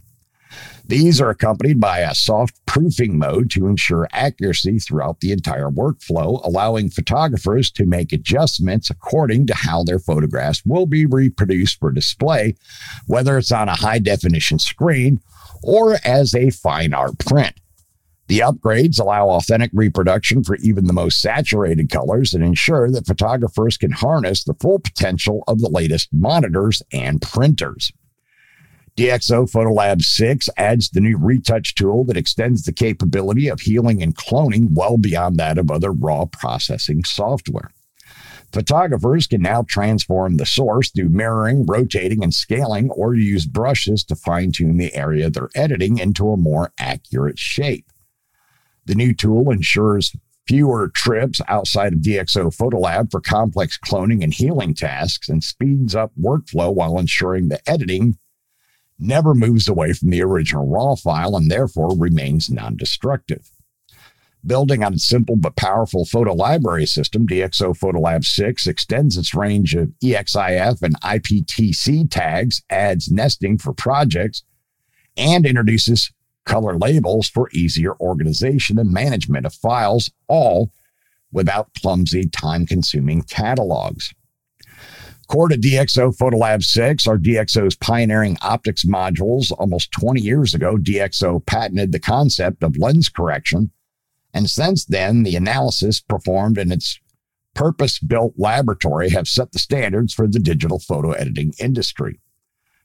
These 0.86 1.20
are 1.20 1.30
accompanied 1.30 1.80
by 1.80 2.00
a 2.00 2.14
soft 2.14 2.54
proofing 2.66 3.18
mode 3.18 3.50
to 3.52 3.66
ensure 3.66 4.08
accuracy 4.12 4.78
throughout 4.78 5.20
the 5.20 5.32
entire 5.32 5.70
workflow, 5.70 6.44
allowing 6.44 6.90
photographers 6.90 7.70
to 7.72 7.86
make 7.86 8.12
adjustments 8.12 8.90
according 8.90 9.46
to 9.46 9.54
how 9.54 9.82
their 9.82 9.98
photographs 9.98 10.62
will 10.64 10.86
be 10.86 11.06
reproduced 11.06 11.80
for 11.80 11.90
display, 11.90 12.54
whether 13.06 13.38
it's 13.38 13.52
on 13.52 13.68
a 13.68 13.74
high 13.74 13.98
definition 13.98 14.58
screen 14.58 15.20
or 15.62 15.96
as 16.04 16.34
a 16.34 16.50
fine 16.50 16.92
art 16.92 17.18
print. 17.18 17.54
The 18.26 18.38
upgrades 18.38 18.98
allow 18.98 19.28
authentic 19.28 19.70
reproduction 19.74 20.44
for 20.44 20.56
even 20.56 20.86
the 20.86 20.94
most 20.94 21.20
saturated 21.20 21.90
colors 21.90 22.32
and 22.32 22.42
ensure 22.42 22.90
that 22.90 23.06
photographers 23.06 23.76
can 23.76 23.90
harness 23.90 24.44
the 24.44 24.54
full 24.54 24.78
potential 24.78 25.44
of 25.46 25.60
the 25.60 25.68
latest 25.68 26.08
monitors 26.12 26.82
and 26.90 27.20
printers. 27.20 27.92
DxO 28.96 29.50
Photolab 29.50 30.02
6 30.02 30.48
adds 30.56 30.88
the 30.88 31.00
new 31.00 31.18
retouch 31.18 31.74
tool 31.74 32.04
that 32.04 32.16
extends 32.16 32.62
the 32.62 32.72
capability 32.72 33.48
of 33.48 33.60
healing 33.60 34.02
and 34.02 34.16
cloning 34.16 34.68
well 34.70 34.96
beyond 34.96 35.36
that 35.36 35.58
of 35.58 35.70
other 35.70 35.92
raw 35.92 36.24
processing 36.24 37.04
software. 37.04 37.72
Photographers 38.52 39.26
can 39.26 39.42
now 39.42 39.64
transform 39.68 40.36
the 40.36 40.46
source 40.46 40.92
through 40.92 41.08
mirroring, 41.08 41.66
rotating, 41.66 42.22
and 42.22 42.32
scaling, 42.32 42.88
or 42.90 43.14
use 43.14 43.46
brushes 43.46 44.04
to 44.04 44.14
fine 44.14 44.52
tune 44.52 44.76
the 44.76 44.94
area 44.94 45.28
they're 45.28 45.50
editing 45.56 45.98
into 45.98 46.30
a 46.30 46.36
more 46.36 46.72
accurate 46.78 47.38
shape. 47.38 47.84
The 48.86 48.94
new 48.94 49.14
tool 49.14 49.50
ensures 49.50 50.14
fewer 50.46 50.90
trips 50.94 51.40
outside 51.48 51.94
of 51.94 52.00
DxO 52.00 52.54
Photolab 52.54 53.10
for 53.10 53.20
complex 53.20 53.78
cloning 53.78 54.22
and 54.22 54.32
healing 54.32 54.74
tasks 54.74 55.28
and 55.28 55.42
speeds 55.42 55.94
up 55.94 56.12
workflow 56.20 56.72
while 56.72 56.98
ensuring 56.98 57.48
the 57.48 57.60
editing 57.68 58.18
never 58.98 59.34
moves 59.34 59.68
away 59.68 59.92
from 59.92 60.10
the 60.10 60.22
original 60.22 60.68
raw 60.68 60.94
file 60.94 61.36
and 61.36 61.50
therefore 61.50 61.96
remains 61.96 62.50
non 62.50 62.76
destructive. 62.76 63.50
Building 64.46 64.84
on 64.84 64.92
its 64.92 65.08
simple 65.08 65.36
but 65.36 65.56
powerful 65.56 66.04
photo 66.04 66.34
library 66.34 66.84
system, 66.84 67.26
DxO 67.26 67.76
Photolab 67.76 68.24
6 68.24 68.66
extends 68.66 69.16
its 69.16 69.34
range 69.34 69.74
of 69.74 69.90
EXIF 70.02 70.82
and 70.82 71.00
IPTC 71.00 72.10
tags, 72.10 72.62
adds 72.68 73.10
nesting 73.10 73.56
for 73.56 73.72
projects, 73.72 74.42
and 75.16 75.46
introduces 75.46 76.12
color 76.44 76.76
labels 76.76 77.28
for 77.28 77.50
easier 77.52 77.94
organization 78.00 78.78
and 78.78 78.92
management 78.92 79.46
of 79.46 79.54
files, 79.54 80.10
all 80.28 80.70
without 81.32 81.68
clumsy, 81.80 82.28
time 82.28 82.66
consuming 82.66 83.22
catalogs. 83.22 84.14
Core 85.26 85.48
to 85.48 85.56
DxO 85.56 86.16
Photolab 86.16 86.62
6 86.62 87.06
are 87.06 87.18
DxO's 87.18 87.76
pioneering 87.76 88.36
optics 88.42 88.84
modules. 88.84 89.52
Almost 89.58 89.90
20 89.92 90.20
years 90.20 90.54
ago, 90.54 90.76
DxO 90.76 91.44
patented 91.46 91.92
the 91.92 91.98
concept 91.98 92.62
of 92.62 92.76
lens 92.76 93.08
correction. 93.08 93.70
And 94.34 94.50
since 94.50 94.84
then, 94.84 95.22
the 95.22 95.36
analysis 95.36 96.00
performed 96.00 96.58
in 96.58 96.70
its 96.70 97.00
purpose 97.54 97.98
built 97.98 98.34
laboratory 98.36 99.10
have 99.10 99.28
set 99.28 99.52
the 99.52 99.58
standards 99.58 100.12
for 100.12 100.26
the 100.26 100.40
digital 100.40 100.78
photo 100.78 101.12
editing 101.12 101.54
industry. 101.58 102.20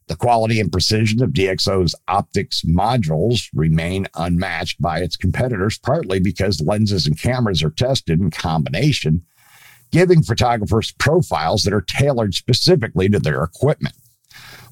The 0.10 0.16
quality 0.16 0.60
and 0.60 0.72
precision 0.72 1.22
of 1.22 1.34
DxO's 1.34 1.94
optics 2.08 2.64
modules 2.64 3.48
remain 3.54 4.08
unmatched 4.16 4.82
by 4.82 5.02
its 5.02 5.16
competitors, 5.16 5.78
partly 5.78 6.20
because 6.20 6.62
lenses 6.62 7.06
and 7.06 7.18
cameras 7.18 7.62
are 7.62 7.70
tested 7.70 8.20
in 8.20 8.32
combination, 8.32 9.24
giving 9.92 10.24
photographers 10.24 10.92
profiles 10.94 11.62
that 11.64 11.74
are 11.74 11.82
tailored 11.82 12.34
specifically 12.34 13.08
to 13.08 13.20
their 13.20 13.44
equipment. 13.44 13.94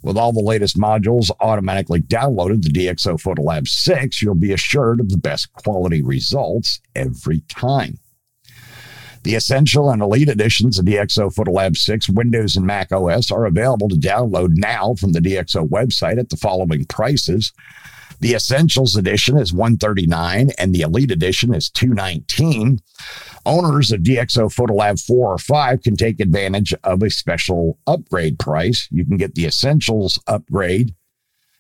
With 0.01 0.17
all 0.17 0.33
the 0.33 0.41
latest 0.41 0.75
modules 0.75 1.29
automatically 1.39 2.01
downloaded 2.01 2.63
to 2.63 2.69
DxO 2.69 3.21
Photolab 3.21 3.67
6, 3.67 4.23
you'll 4.23 4.33
be 4.33 4.53
assured 4.53 4.99
of 4.99 5.09
the 5.09 5.17
best 5.17 5.53
quality 5.53 6.01
results 6.01 6.81
every 6.95 7.41
time. 7.41 7.99
The 9.23 9.35
Essential 9.35 9.89
and 9.89 10.01
Elite 10.01 10.29
editions 10.29 10.79
of 10.79 10.85
DxO 10.85 11.33
Photolab 11.33 11.75
6 11.75 12.09
Windows 12.09 12.55
and 12.55 12.65
Mac 12.65 12.91
OS 12.91 13.31
are 13.31 13.45
available 13.45 13.89
to 13.89 13.95
download 13.95 14.51
now 14.53 14.95
from 14.95 15.13
the 15.13 15.19
DxO 15.19 15.67
website 15.67 16.17
at 16.17 16.29
the 16.29 16.37
following 16.37 16.85
prices. 16.85 17.51
The 18.19 18.33
Essentials 18.33 18.95
edition 18.95 19.37
is 19.37 19.53
139 19.53 20.51
and 20.57 20.73
the 20.73 20.81
Elite 20.81 21.11
edition 21.11 21.53
is 21.53 21.69
219. 21.69 22.79
Owners 23.45 23.91
of 23.91 24.01
DxO 24.01 24.53
Photolab 24.53 25.03
4 25.05 25.33
or 25.33 25.37
5 25.37 25.81
can 25.83 25.95
take 25.95 26.19
advantage 26.19 26.73
of 26.83 27.03
a 27.03 27.09
special 27.09 27.77
upgrade 27.85 28.39
price. 28.39 28.87
You 28.91 29.05
can 29.05 29.17
get 29.17 29.35
the 29.35 29.45
Essentials 29.45 30.19
upgrade 30.25 30.95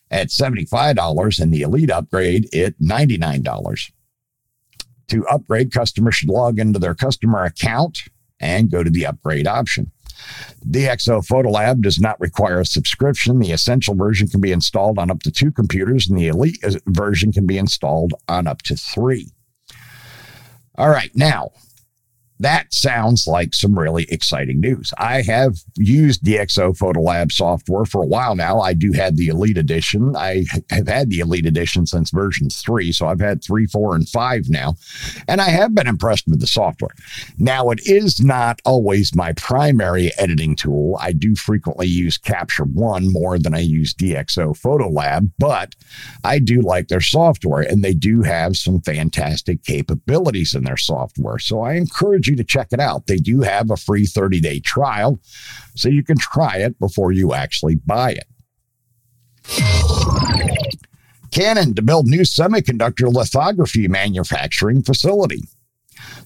at 0.09 0.29
$75 0.29 1.39
and 1.39 1.53
the 1.53 1.61
Elite 1.61 1.91
upgrade 1.91 2.53
at 2.55 2.79
$99. 2.79 3.91
To 5.09 5.25
upgrade, 5.27 5.71
customers 5.71 6.15
should 6.15 6.29
log 6.29 6.59
into 6.59 6.79
their 6.79 6.95
customer 6.95 7.43
account 7.43 8.03
and 8.39 8.71
go 8.71 8.83
to 8.83 8.89
the 8.89 9.05
upgrade 9.05 9.47
option. 9.47 9.91
DxO 10.67 11.25
Photolab 11.25 11.81
does 11.81 11.99
not 11.99 12.19
require 12.19 12.59
a 12.59 12.65
subscription. 12.65 13.39
The 13.39 13.51
essential 13.51 13.95
version 13.95 14.27
can 14.27 14.41
be 14.41 14.51
installed 14.51 14.99
on 14.99 15.11
up 15.11 15.21
to 15.23 15.31
two 15.31 15.51
computers, 15.51 16.09
and 16.09 16.17
the 16.17 16.27
elite 16.27 16.57
version 16.87 17.31
can 17.31 17.45
be 17.45 17.57
installed 17.57 18.13
on 18.27 18.47
up 18.47 18.61
to 18.63 18.75
three. 18.75 19.29
All 20.75 20.89
right, 20.89 21.11
now 21.15 21.51
that 22.39 22.73
sounds 22.73 23.27
like 23.27 23.53
some 23.53 23.77
really 23.77 24.05
exciting 24.09 24.59
news. 24.59 24.93
I 24.97 25.21
have 25.23 25.57
used 25.75 26.23
DxO 26.23 26.77
Photolab 26.77 27.31
software 27.31 27.85
for 27.85 28.03
a 28.03 28.07
while 28.07 28.35
now. 28.35 28.59
I 28.59 28.73
do 28.73 28.91
have 28.93 29.15
the 29.15 29.27
Elite 29.27 29.57
Edition. 29.57 30.15
I 30.15 30.43
have 30.69 30.87
had 30.87 31.09
the 31.09 31.19
Elite 31.19 31.45
Edition 31.45 31.85
since 31.87 32.11
version 32.11 32.49
three, 32.49 32.91
so 32.91 33.07
I've 33.07 33.19
had 33.19 33.43
three, 33.43 33.65
four, 33.65 33.95
and 33.95 34.07
five 34.07 34.49
now, 34.49 34.75
and 35.27 35.41
I 35.41 35.49
have 35.49 35.73
been 35.73 35.87
impressed 35.87 36.27
with 36.27 36.39
the 36.39 36.47
software. 36.47 36.91
Now, 37.37 37.71
it 37.71 37.79
is 37.87 38.21
not 38.21 38.61
always 38.65 39.15
my 39.15 39.33
primary 39.33 40.11
editing 40.17 40.55
tool. 40.55 40.97
I 40.99 41.13
do 41.13 41.35
frequently 41.35 41.87
use 41.87 42.17
Capture 42.17 42.65
One 42.65 43.11
more 43.11 43.39
than 43.39 43.55
I 43.55 43.59
use 43.59 43.93
DxO 43.93 44.59
Photolab, 44.59 45.31
but 45.39 45.73
I 46.23 46.39
do 46.39 46.61
like 46.61 46.87
their 46.87 47.01
software, 47.01 47.61
and 47.61 47.83
they 47.83 47.93
do 47.93 48.21
have 48.21 48.57
some 48.57 48.81
fantastic 48.81 49.63
capabilities 49.63 50.53
in 50.53 50.63
their 50.63 50.77
software. 50.77 51.39
So 51.39 51.61
I 51.61 51.73
encourage 51.73 52.26
you 52.27 52.35
to 52.35 52.43
check 52.43 52.67
it 52.71 52.79
out. 52.79 53.07
They 53.07 53.17
do 53.17 53.41
have 53.41 53.71
a 53.71 53.77
free 53.77 54.05
30 54.05 54.39
day 54.39 54.59
trial, 54.59 55.19
so 55.75 55.89
you 55.89 56.03
can 56.03 56.17
try 56.17 56.57
it 56.57 56.79
before 56.79 57.11
you 57.11 57.33
actually 57.33 57.75
buy 57.75 58.11
it. 58.11 58.27
Canon 61.31 61.75
to 61.75 61.81
build 61.81 62.07
new 62.07 62.21
semiconductor 62.21 63.13
lithography 63.13 63.87
manufacturing 63.87 64.81
facility. 64.81 65.43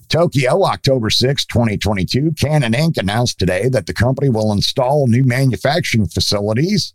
Tokyo, 0.10 0.64
October 0.64 1.10
6, 1.10 1.46
2022, 1.46 2.34
Canon 2.34 2.74
Inc. 2.74 2.98
announced 2.98 3.40
today 3.40 3.70
that 3.70 3.86
the 3.86 3.94
company 3.94 4.30
will 4.30 4.52
install 4.52 5.08
new 5.08 5.24
manufacturing 5.24 6.06
facilities 6.06 6.94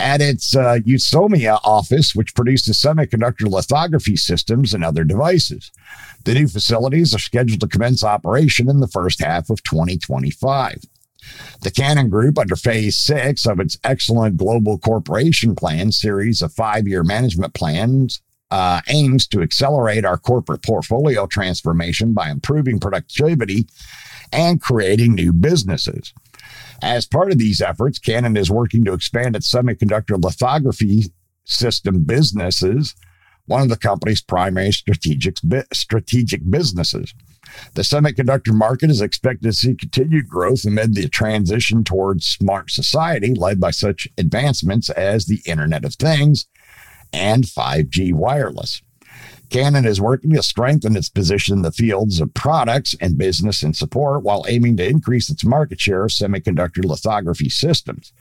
at 0.00 0.20
its 0.20 0.56
uh, 0.56 0.78
office, 1.64 2.14
which 2.14 2.34
produces 2.34 2.80
semiconductor 2.80 3.48
lithography 3.48 4.16
systems 4.16 4.72
and 4.72 4.84
other 4.84 5.04
devices. 5.04 5.70
The 6.24 6.34
new 6.34 6.48
facilities 6.48 7.14
are 7.14 7.18
scheduled 7.18 7.60
to 7.60 7.68
commence 7.68 8.02
operation 8.02 8.68
in 8.68 8.80
the 8.80 8.88
first 8.88 9.22
half 9.22 9.50
of 9.50 9.62
2025. 9.62 10.82
The 11.62 11.70
Canon 11.70 12.08
Group, 12.08 12.38
under 12.38 12.56
phase 12.56 12.96
six 12.96 13.46
of 13.46 13.60
its 13.60 13.78
excellent 13.82 14.36
global 14.36 14.78
corporation 14.78 15.54
plan 15.54 15.92
series 15.92 16.42
of 16.42 16.52
five 16.52 16.86
year 16.86 17.02
management 17.02 17.54
plans, 17.54 18.20
uh, 18.50 18.80
aims 18.88 19.26
to 19.28 19.42
accelerate 19.42 20.04
our 20.04 20.18
corporate 20.18 20.62
portfolio 20.62 21.26
transformation 21.26 22.12
by 22.12 22.30
improving 22.30 22.78
productivity 22.78 23.66
and 24.32 24.60
creating 24.60 25.14
new 25.14 25.32
businesses. 25.32 26.12
As 26.82 27.06
part 27.06 27.32
of 27.32 27.38
these 27.38 27.60
efforts, 27.60 27.98
Canon 27.98 28.36
is 28.36 28.50
working 28.50 28.84
to 28.84 28.92
expand 28.92 29.34
its 29.34 29.50
semiconductor 29.50 30.22
lithography 30.22 31.04
system 31.44 32.04
businesses, 32.04 32.94
one 33.46 33.62
of 33.62 33.68
the 33.68 33.76
company's 33.76 34.20
primary 34.20 34.72
strategic, 34.72 35.36
strategic 35.72 36.48
businesses. 36.48 37.14
The 37.74 37.82
semiconductor 37.82 38.52
market 38.52 38.90
is 38.90 39.00
expected 39.00 39.44
to 39.44 39.52
see 39.52 39.74
continued 39.74 40.28
growth 40.28 40.64
amid 40.64 40.94
the 40.94 41.08
transition 41.08 41.84
towards 41.84 42.26
smart 42.26 42.70
society 42.70 43.34
led 43.34 43.60
by 43.60 43.70
such 43.70 44.08
advancements 44.18 44.90
as 44.90 45.26
the 45.26 45.40
Internet 45.46 45.84
of 45.84 45.94
Things 45.94 46.46
and 47.12 47.44
5G 47.44 48.12
wireless. 48.12 48.82
Canon 49.48 49.84
is 49.84 50.00
working 50.00 50.32
to 50.32 50.42
strengthen 50.42 50.96
its 50.96 51.08
position 51.08 51.56
in 51.56 51.62
the 51.62 51.70
fields 51.70 52.20
of 52.20 52.34
products 52.34 52.94
and 53.00 53.16
business 53.16 53.62
and 53.62 53.76
support 53.76 54.22
while 54.22 54.44
aiming 54.48 54.76
to 54.76 54.88
increase 54.88 55.30
its 55.30 55.44
market 55.44 55.80
share 55.80 56.04
of 56.04 56.10
semiconductor 56.10 56.84
lithography 56.84 57.48
systems. 57.48 58.12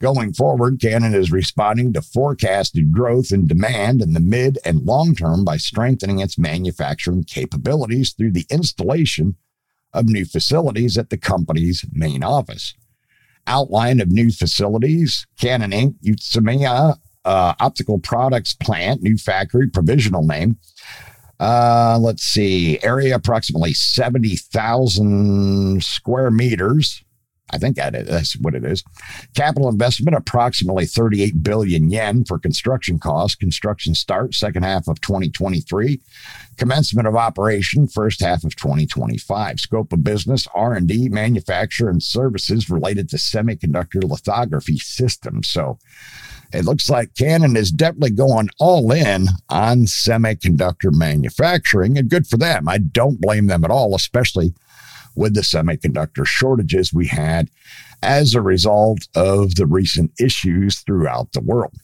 Going 0.00 0.32
forward, 0.32 0.80
Canon 0.80 1.14
is 1.14 1.30
responding 1.30 1.92
to 1.92 2.02
forecasted 2.02 2.92
growth 2.92 3.30
in 3.30 3.46
demand 3.46 4.02
in 4.02 4.12
the 4.12 4.20
mid 4.20 4.58
and 4.64 4.84
long 4.84 5.14
term 5.14 5.44
by 5.44 5.56
strengthening 5.56 6.18
its 6.18 6.38
manufacturing 6.38 7.24
capabilities 7.24 8.12
through 8.12 8.32
the 8.32 8.46
installation 8.50 9.36
of 9.92 10.06
new 10.06 10.24
facilities 10.24 10.98
at 10.98 11.10
the 11.10 11.16
company's 11.16 11.84
main 11.92 12.24
office. 12.24 12.74
Outline 13.46 14.00
of 14.00 14.10
new 14.10 14.30
facilities 14.30 15.26
Canon 15.38 15.70
Inc., 15.70 15.94
Utsunomiya 16.02 16.98
uh, 17.24 17.54
Optical 17.60 17.98
Products 17.98 18.54
Plant, 18.54 19.02
new 19.02 19.16
factory, 19.16 19.68
provisional 19.68 20.26
name. 20.26 20.58
Uh, 21.40 21.98
let's 22.00 22.22
see, 22.22 22.80
area 22.82 23.16
approximately 23.16 23.74
70,000 23.74 25.82
square 25.82 26.30
meters. 26.30 27.02
I 27.50 27.58
think 27.58 27.76
that 27.76 27.94
is, 27.94 28.08
that's 28.08 28.36
what 28.38 28.54
it 28.54 28.64
is. 28.64 28.82
Capital 29.36 29.68
investment 29.68 30.16
approximately 30.16 30.86
38 30.86 31.42
billion 31.42 31.90
yen 31.90 32.24
for 32.24 32.38
construction 32.38 32.98
costs. 32.98 33.36
Construction 33.36 33.94
start 33.94 34.34
second 34.34 34.62
half 34.62 34.88
of 34.88 35.00
2023. 35.00 36.00
Commencement 36.56 37.06
of 37.06 37.16
operation 37.16 37.86
first 37.86 38.20
half 38.20 38.44
of 38.44 38.56
2025. 38.56 39.60
Scope 39.60 39.92
of 39.92 40.02
business 40.02 40.48
R&D, 40.54 41.10
manufacture 41.10 41.88
and 41.88 42.02
services 42.02 42.70
related 42.70 43.08
to 43.10 43.16
semiconductor 43.16 44.02
lithography 44.02 44.78
systems. 44.78 45.48
So 45.48 45.78
it 46.52 46.64
looks 46.64 46.88
like 46.88 47.14
Canon 47.14 47.56
is 47.56 47.70
definitely 47.70 48.10
going 48.10 48.48
all 48.58 48.92
in 48.92 49.26
on 49.48 49.86
semiconductor 49.86 50.92
manufacturing, 50.92 51.98
and 51.98 52.08
good 52.08 52.26
for 52.26 52.36
them. 52.36 52.68
I 52.68 52.78
don't 52.78 53.20
blame 53.20 53.46
them 53.46 53.64
at 53.64 53.70
all, 53.70 53.94
especially 53.94 54.54
with 55.16 55.34
the 55.34 55.42
semiconductor 55.42 56.26
shortages 56.26 56.92
we 56.92 57.06
had 57.06 57.48
as 58.02 58.34
a 58.34 58.42
result 58.42 59.08
of 59.14 59.54
the 59.54 59.66
recent 59.66 60.12
issues 60.20 60.80
throughout 60.80 61.32
the 61.32 61.40
world. 61.40 61.74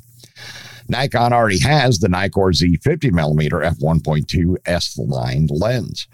Nikon 0.88 1.34
already 1.34 1.60
has 1.60 2.00
the 2.00 2.08
Nikkor 2.08 2.54
Z50mm 2.54 3.50
f1.2 3.50 4.56
S 4.66 4.98
line 4.98 5.48
lens. 5.52 6.08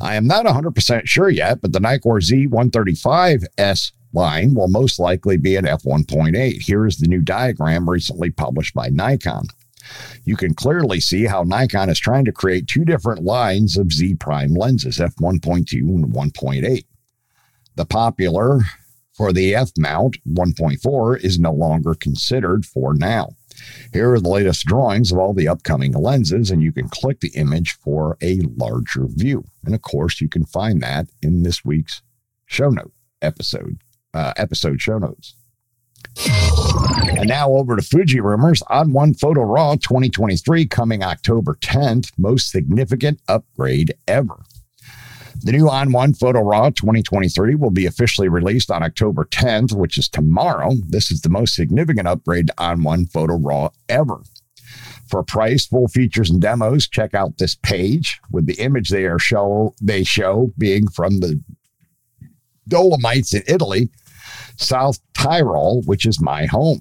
I 0.00 0.16
am 0.16 0.26
not 0.26 0.46
100% 0.46 1.06
sure 1.06 1.30
yet, 1.30 1.60
but 1.60 1.72
the 1.72 1.80
Nikkor 1.80 2.20
Z135 2.22 3.44
S 3.58 3.92
line 4.12 4.54
will 4.54 4.68
most 4.68 4.98
likely 4.98 5.36
be 5.36 5.56
an 5.56 5.64
f1.8. 5.64 6.62
Here 6.62 6.86
is 6.86 6.98
the 6.98 7.08
new 7.08 7.20
diagram 7.20 7.88
recently 7.88 8.30
published 8.30 8.74
by 8.74 8.88
Nikon 8.88 9.46
you 10.24 10.36
can 10.36 10.54
clearly 10.54 11.00
see 11.00 11.24
how 11.24 11.42
Nikon 11.42 11.90
is 11.90 11.98
trying 11.98 12.24
to 12.24 12.32
create 12.32 12.66
two 12.66 12.84
different 12.84 13.22
lines 13.22 13.76
of 13.76 13.92
Z 13.92 14.16
prime 14.16 14.54
lenses, 14.54 14.98
f1.2 14.98 15.72
and 15.72 16.12
1.8. 16.12 16.84
The 17.76 17.84
popular 17.84 18.60
for 19.12 19.32
the 19.32 19.54
F 19.54 19.70
mount 19.78 20.18
1.4 20.26 21.20
is 21.20 21.38
no 21.38 21.52
longer 21.52 21.94
considered 21.94 22.66
for 22.66 22.94
now. 22.94 23.30
Here 23.92 24.12
are 24.12 24.20
the 24.20 24.28
latest 24.28 24.66
drawings 24.66 25.12
of 25.12 25.18
all 25.18 25.34
the 25.34 25.48
upcoming 25.48 25.92
lenses, 25.92 26.50
and 26.50 26.62
you 26.62 26.72
can 26.72 26.88
click 26.88 27.20
the 27.20 27.30
image 27.34 27.72
for 27.72 28.16
a 28.22 28.40
larger 28.56 29.06
view. 29.06 29.44
And 29.64 29.74
of 29.74 29.82
course, 29.82 30.20
you 30.20 30.28
can 30.28 30.44
find 30.44 30.82
that 30.82 31.08
in 31.22 31.42
this 31.42 31.64
week's 31.64 32.02
show 32.46 32.70
note 32.70 32.92
episode, 33.22 33.78
uh, 34.14 34.32
episode 34.36 34.80
show 34.80 34.98
notes. 34.98 35.34
And 37.18 37.28
now 37.28 37.50
over 37.50 37.76
to 37.76 37.82
Fuji 37.82 38.20
rumors 38.20 38.62
ON1 38.70 39.18
Photo 39.18 39.42
Raw 39.42 39.74
2023 39.74 40.66
coming 40.66 41.02
October 41.02 41.54
10th, 41.60 42.12
most 42.16 42.50
significant 42.50 43.20
upgrade 43.28 43.94
ever. 44.06 44.44
The 45.42 45.52
new 45.52 45.66
ON1 45.66 46.18
Photo 46.18 46.40
Raw 46.40 46.70
2023 46.70 47.54
will 47.54 47.70
be 47.70 47.86
officially 47.86 48.28
released 48.28 48.70
on 48.70 48.82
October 48.82 49.24
10th, 49.24 49.72
which 49.72 49.98
is 49.98 50.08
tomorrow. 50.08 50.72
This 50.88 51.10
is 51.10 51.20
the 51.20 51.28
most 51.28 51.54
significant 51.54 52.08
upgrade 52.08 52.48
to 52.48 52.54
ON1 52.54 53.12
Photo 53.12 53.36
Raw 53.36 53.70
ever. 53.88 54.22
For 55.08 55.22
price, 55.22 55.66
full 55.66 55.88
features, 55.88 56.30
and 56.30 56.40
demos, 56.40 56.88
check 56.88 57.14
out 57.14 57.38
this 57.38 57.54
page 57.54 58.18
with 58.30 58.46
the 58.46 58.54
image 58.54 58.88
they 58.88 59.04
are 59.04 59.18
show 59.18 59.74
they 59.80 60.02
show 60.02 60.52
being 60.58 60.88
from 60.88 61.20
the 61.20 61.40
Dolomites 62.66 63.32
in 63.32 63.42
Italy 63.46 63.90
South 64.56 64.98
Tyrol, 65.14 65.82
which 65.82 66.06
is 66.06 66.20
my 66.20 66.46
home. 66.46 66.80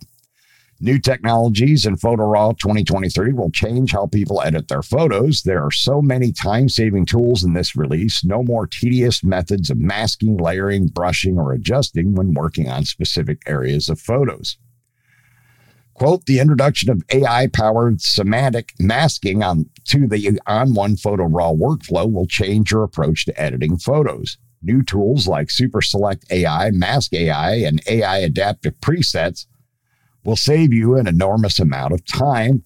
New 0.82 1.00
technologies 1.00 1.86
in 1.86 1.96
PhotoRAW 1.96 2.58
2023 2.58 3.32
will 3.32 3.50
change 3.50 3.94
how 3.94 4.08
people 4.08 4.42
edit 4.42 4.68
their 4.68 4.82
photos. 4.82 5.44
There 5.44 5.64
are 5.64 5.72
so 5.72 6.02
many 6.02 6.34
time 6.34 6.68
saving 6.68 7.06
tools 7.06 7.46
in 7.46 7.54
this 7.54 7.78
release, 7.78 8.26
no 8.26 8.44
more 8.44 8.68
tedious 8.68 9.24
methods 9.24 9.70
of 9.70 9.78
masking, 9.78 10.36
layering, 10.36 10.88
brushing, 10.88 11.40
or 11.40 11.54
adjusting 11.54 12.14
when 12.14 12.34
working 12.34 12.70
on 12.70 12.84
specific 12.84 13.42
areas 13.48 13.88
of 13.88 14.02
photos. 14.02 14.58
Quote, 15.94 16.26
the 16.26 16.40
introduction 16.40 16.90
of 16.90 17.04
AI 17.10 17.48
powered 17.48 18.02
semantic 18.02 18.74
masking 18.78 19.44
on 19.44 19.70
to 19.86 20.08
the 20.08 20.42
ON1 20.46 21.00
Photo 21.00 21.24
Raw 21.24 21.54
workflow 21.54 22.12
will 22.12 22.28
change 22.28 22.72
your 22.72 22.84
approach 22.84 23.24
to 23.26 23.42
editing 23.42 23.78
photos. 23.78 24.38
New 24.62 24.84
tools 24.84 25.26
like 25.26 25.50
Super 25.50 25.82
Select 25.82 26.26
AI, 26.30 26.72
Mask 26.72 27.14
AI, 27.14 27.56
and 27.60 27.82
AI 27.88 28.18
adaptive 28.18 28.74
presets 28.82 29.46
will 30.26 30.36
save 30.36 30.74
you 30.74 30.98
an 30.98 31.08
enormous 31.08 31.60
amount 31.60 31.94
of 31.94 32.06
time 32.06 32.64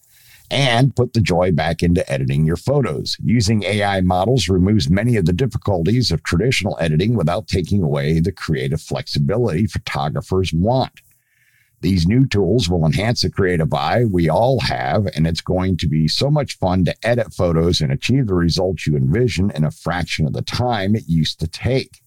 and 0.52 0.96
put 0.96 1.14
the 1.14 1.22
joy 1.22 1.52
back 1.52 1.84
into 1.84 2.10
editing 2.12 2.46
your 2.46 2.58
photos. 2.58 3.16
Using 3.24 3.64
AI 3.64 4.02
models 4.02 4.50
removes 4.50 4.90
many 4.90 5.16
of 5.16 5.26
the 5.26 5.34
difficulties 5.34 6.12
of 6.12 6.24
traditional 6.24 6.78
editing 6.80 7.16
without 7.16 7.48
taking 7.48 7.84
away 7.84 8.20
the 8.20 8.32
creative 8.32 8.82
flexibility 8.82 9.68
photographers 9.68 10.52
want. 10.54 11.02
These 11.82 12.08
new 12.08 12.26
tools 12.26 12.68
will 12.68 12.86
enhance 12.86 13.22
the 13.22 13.30
creative 13.30 13.74
eye 13.74 14.04
we 14.04 14.28
all 14.28 14.60
have, 14.62 15.06
and 15.16 15.26
it's 15.26 15.40
going 15.40 15.78
to 15.78 15.88
be 15.88 16.08
so 16.08 16.30
much 16.30 16.58
fun 16.58 16.84
to 16.86 16.96
edit 17.04 17.34
photos 17.34 17.80
and 17.80 17.92
achieve 17.92 18.28
the 18.28 18.34
results 18.34 18.86
you 18.86 18.98
envision 18.98 19.50
in 19.52 19.64
a 19.64 19.72
fraction 19.72 20.26
of 20.26 20.34
the 20.34 20.42
time 20.42 20.96
it 20.96 21.08
used 21.08 21.40
to 21.40 21.48
take. 21.48 22.02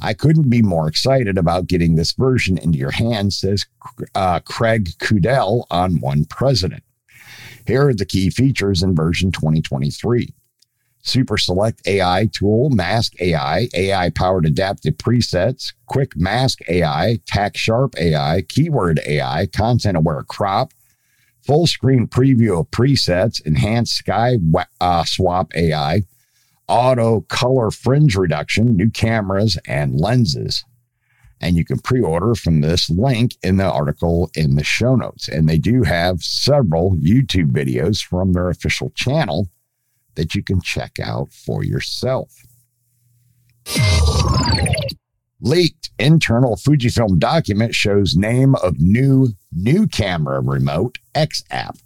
I 0.00 0.14
couldn't 0.14 0.50
be 0.50 0.62
more 0.62 0.88
excited 0.88 1.38
about 1.38 1.66
getting 1.66 1.94
this 1.94 2.12
version 2.12 2.58
into 2.58 2.78
your 2.78 2.90
hands, 2.90 3.38
says 3.38 3.66
uh, 4.14 4.40
Craig 4.40 4.90
Keudell 4.98 5.64
on 5.70 6.00
One 6.00 6.24
President. 6.24 6.82
Here 7.66 7.88
are 7.88 7.94
the 7.94 8.04
key 8.04 8.30
features 8.30 8.82
in 8.82 8.94
version 8.94 9.30
2023. 9.30 10.34
Super 11.02 11.36
Select 11.36 11.82
AI 11.86 12.28
tool, 12.32 12.70
Mask 12.70 13.20
AI, 13.20 13.68
AI 13.74 14.10
powered 14.10 14.46
adaptive 14.46 14.94
presets, 14.94 15.72
Quick 15.86 16.16
Mask 16.16 16.60
AI, 16.68 17.18
Tack 17.26 17.56
Sharp 17.56 17.94
AI, 17.98 18.42
Keyword 18.48 19.00
AI, 19.04 19.46
Content 19.46 19.96
Aware 19.96 20.22
Crop, 20.24 20.72
Full 21.44 21.66
Screen 21.66 22.06
Preview 22.06 22.60
of 22.60 22.70
Presets, 22.70 23.44
Enhanced 23.44 23.96
Sky 23.96 24.36
uh, 24.80 25.04
Swap 25.04 25.52
AI, 25.56 26.02
Auto 26.72 27.20
Color 27.28 27.70
Fringe 27.70 28.16
Reduction, 28.16 28.78
new 28.78 28.90
cameras, 28.90 29.58
and 29.66 30.00
lenses. 30.00 30.64
And 31.38 31.54
you 31.54 31.66
can 31.66 31.78
pre 31.78 32.00
order 32.00 32.34
from 32.34 32.62
this 32.62 32.88
link 32.88 33.36
in 33.42 33.58
the 33.58 33.70
article 33.70 34.30
in 34.34 34.54
the 34.54 34.64
show 34.64 34.96
notes. 34.96 35.28
And 35.28 35.46
they 35.46 35.58
do 35.58 35.82
have 35.82 36.22
several 36.22 36.92
YouTube 36.92 37.52
videos 37.52 38.02
from 38.02 38.32
their 38.32 38.48
official 38.48 38.88
channel 38.94 39.50
that 40.14 40.34
you 40.34 40.42
can 40.42 40.62
check 40.62 40.98
out 40.98 41.30
for 41.30 41.62
yourself. 41.62 42.32
Leaked 45.42 45.90
internal 45.98 46.56
Fujifilm 46.56 47.18
document 47.18 47.74
shows 47.74 48.16
name 48.16 48.54
of 48.54 48.80
new 48.80 49.34
new 49.52 49.86
camera 49.86 50.40
remote 50.40 50.96
X 51.14 51.44
app. 51.50 51.76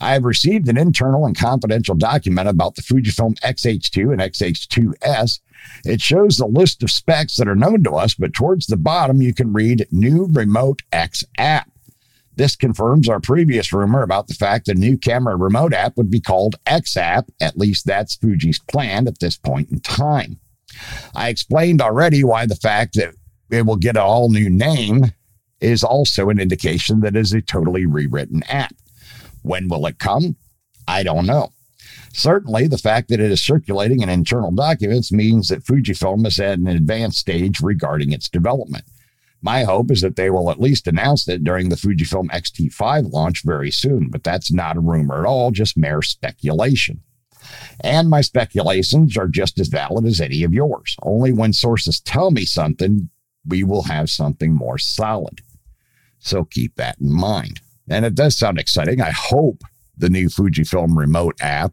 I 0.00 0.12
have 0.12 0.24
received 0.24 0.68
an 0.68 0.78
internal 0.78 1.26
and 1.26 1.36
confidential 1.36 1.94
document 1.94 2.48
about 2.48 2.74
the 2.74 2.82
Fujifilm 2.82 3.36
X-H2 3.42 4.12
and 4.12 4.20
X-H2S. 4.20 5.40
It 5.84 6.00
shows 6.00 6.36
the 6.36 6.46
list 6.46 6.82
of 6.82 6.90
specs 6.90 7.36
that 7.36 7.48
are 7.48 7.56
known 7.56 7.82
to 7.84 7.92
us, 7.92 8.14
but 8.14 8.32
towards 8.32 8.66
the 8.66 8.76
bottom 8.76 9.20
you 9.20 9.34
can 9.34 9.52
read 9.52 9.86
new 9.90 10.28
remote 10.30 10.82
X 10.92 11.24
app. 11.36 11.70
This 12.38 12.54
confirms 12.54 13.08
our 13.08 13.18
previous 13.18 13.72
rumor 13.72 14.02
about 14.02 14.28
the 14.28 14.34
fact 14.34 14.66
the 14.66 14.74
new 14.74 14.96
camera 14.96 15.34
remote 15.34 15.74
app 15.74 15.96
would 15.96 16.08
be 16.08 16.20
called 16.20 16.54
X 16.66 16.96
App. 16.96 17.28
At 17.40 17.58
least 17.58 17.84
that's 17.84 18.14
Fuji's 18.14 18.60
plan 18.60 19.08
at 19.08 19.18
this 19.18 19.36
point 19.36 19.72
in 19.72 19.80
time. 19.80 20.38
I 21.16 21.30
explained 21.30 21.82
already 21.82 22.22
why 22.22 22.46
the 22.46 22.54
fact 22.54 22.94
that 22.94 23.14
it 23.50 23.66
will 23.66 23.76
get 23.76 23.96
an 23.96 24.02
all 24.02 24.30
new 24.30 24.48
name 24.48 25.06
is 25.60 25.82
also 25.82 26.30
an 26.30 26.38
indication 26.38 27.00
that 27.00 27.16
it 27.16 27.20
is 27.20 27.32
a 27.32 27.42
totally 27.42 27.86
rewritten 27.86 28.44
app. 28.44 28.72
When 29.48 29.68
will 29.68 29.86
it 29.86 29.98
come? 29.98 30.36
I 30.86 31.02
don't 31.02 31.24
know. 31.24 31.52
Certainly, 32.12 32.66
the 32.66 32.76
fact 32.76 33.08
that 33.08 33.18
it 33.18 33.30
is 33.30 33.42
circulating 33.42 34.02
in 34.02 34.10
internal 34.10 34.50
documents 34.50 35.10
means 35.10 35.48
that 35.48 35.64
Fujifilm 35.64 36.26
is 36.26 36.38
at 36.38 36.58
an 36.58 36.68
advanced 36.68 37.18
stage 37.18 37.60
regarding 37.60 38.12
its 38.12 38.28
development. 38.28 38.84
My 39.40 39.64
hope 39.64 39.90
is 39.90 40.02
that 40.02 40.16
they 40.16 40.28
will 40.28 40.50
at 40.50 40.60
least 40.60 40.86
announce 40.86 41.26
it 41.28 41.44
during 41.44 41.70
the 41.70 41.76
Fujifilm 41.76 42.28
X-T5 42.30 43.10
launch 43.10 43.42
very 43.42 43.70
soon, 43.70 44.10
but 44.10 44.22
that's 44.22 44.52
not 44.52 44.76
a 44.76 44.80
rumor 44.80 45.20
at 45.20 45.26
all, 45.26 45.50
just 45.50 45.78
mere 45.78 46.02
speculation. 46.02 47.00
And 47.80 48.10
my 48.10 48.20
speculations 48.20 49.16
are 49.16 49.28
just 49.28 49.58
as 49.58 49.68
valid 49.68 50.04
as 50.04 50.20
any 50.20 50.42
of 50.42 50.52
yours. 50.52 50.94
Only 51.02 51.32
when 51.32 51.54
sources 51.54 52.00
tell 52.00 52.32
me 52.32 52.44
something, 52.44 53.08
we 53.46 53.64
will 53.64 53.84
have 53.84 54.10
something 54.10 54.52
more 54.52 54.76
solid. 54.76 55.40
So 56.18 56.44
keep 56.44 56.74
that 56.74 56.98
in 57.00 57.10
mind. 57.10 57.60
And 57.90 58.04
it 58.04 58.14
does 58.14 58.36
sound 58.36 58.58
exciting. 58.58 59.00
I 59.00 59.10
hope 59.10 59.62
the 59.96 60.10
new 60.10 60.28
Fujifilm 60.28 60.96
remote 60.96 61.36
app 61.40 61.72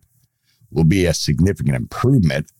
will 0.71 0.83
be 0.83 1.05
a 1.05 1.13
significant 1.13 1.75
improvement 1.75 2.51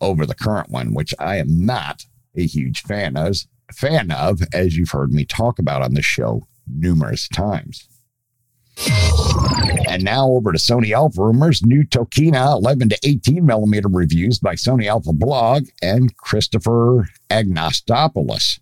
over 0.00 0.26
the 0.26 0.34
current 0.34 0.70
one, 0.70 0.94
which 0.94 1.14
I 1.18 1.36
am 1.36 1.64
not 1.64 2.04
a 2.36 2.46
huge 2.46 2.82
fan 2.82 3.16
of, 3.16 3.36
fan 3.72 4.10
of, 4.10 4.42
as 4.52 4.76
you've 4.76 4.90
heard 4.90 5.12
me 5.12 5.24
talk 5.24 5.58
about 5.58 5.82
on 5.82 5.94
the 5.94 6.02
show 6.02 6.46
numerous 6.66 7.28
times. 7.28 7.88
And 9.88 10.02
now 10.02 10.28
over 10.28 10.52
to 10.52 10.58
Sony 10.58 10.90
Alpha 10.92 11.22
rumors, 11.22 11.64
new 11.64 11.84
Tokina 11.84 12.56
11 12.56 12.88
to 12.90 12.98
18 13.04 13.46
millimeter 13.46 13.88
reviews 13.88 14.38
by 14.38 14.54
Sony 14.54 14.86
Alpha 14.86 15.12
blog 15.12 15.66
and 15.80 16.16
Christopher 16.16 17.08
Agnostopoulos. 17.30 18.58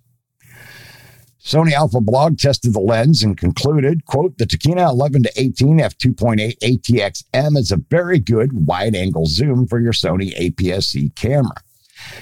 Sony 1.45 1.73
Alpha 1.73 2.01
blog 2.01 2.39
tested 2.39 2.73
the 2.73 2.81
lens 2.81 3.25
and 3.25 3.37
concluded, 3.37 4.05
quote, 4.07 4.39
the 4.39 4.47
Tokina 4.47 4.89
11 4.89 5.25
to 5.25 5.33
18 5.37 5.79
f2.8 5.79 6.57
ATX-M 6.61 7.57
is 7.57 7.73
a 7.73 7.83
very 7.91 8.21
good 8.21 8.67
wide 8.67 8.95
angle 8.95 9.27
zoom 9.27 9.67
for 9.67 9.81
your 9.81 9.93
Sony 9.93 10.33
APS-C 10.39 11.11
camera. 11.17 11.57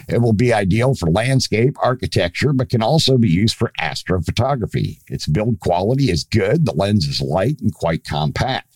It 0.08 0.22
will 0.22 0.32
be 0.32 0.54
ideal 0.54 0.94
for 0.94 1.10
landscape 1.10 1.76
architecture, 1.82 2.54
but 2.54 2.70
can 2.70 2.82
also 2.82 3.18
be 3.18 3.28
used 3.28 3.56
for 3.56 3.72
astrophotography. 3.78 5.00
Its 5.08 5.26
build 5.26 5.60
quality 5.60 6.10
is 6.10 6.24
good, 6.24 6.64
the 6.64 6.72
lens 6.72 7.06
is 7.06 7.20
light 7.20 7.60
and 7.60 7.74
quite 7.74 8.04
compact. 8.04 8.68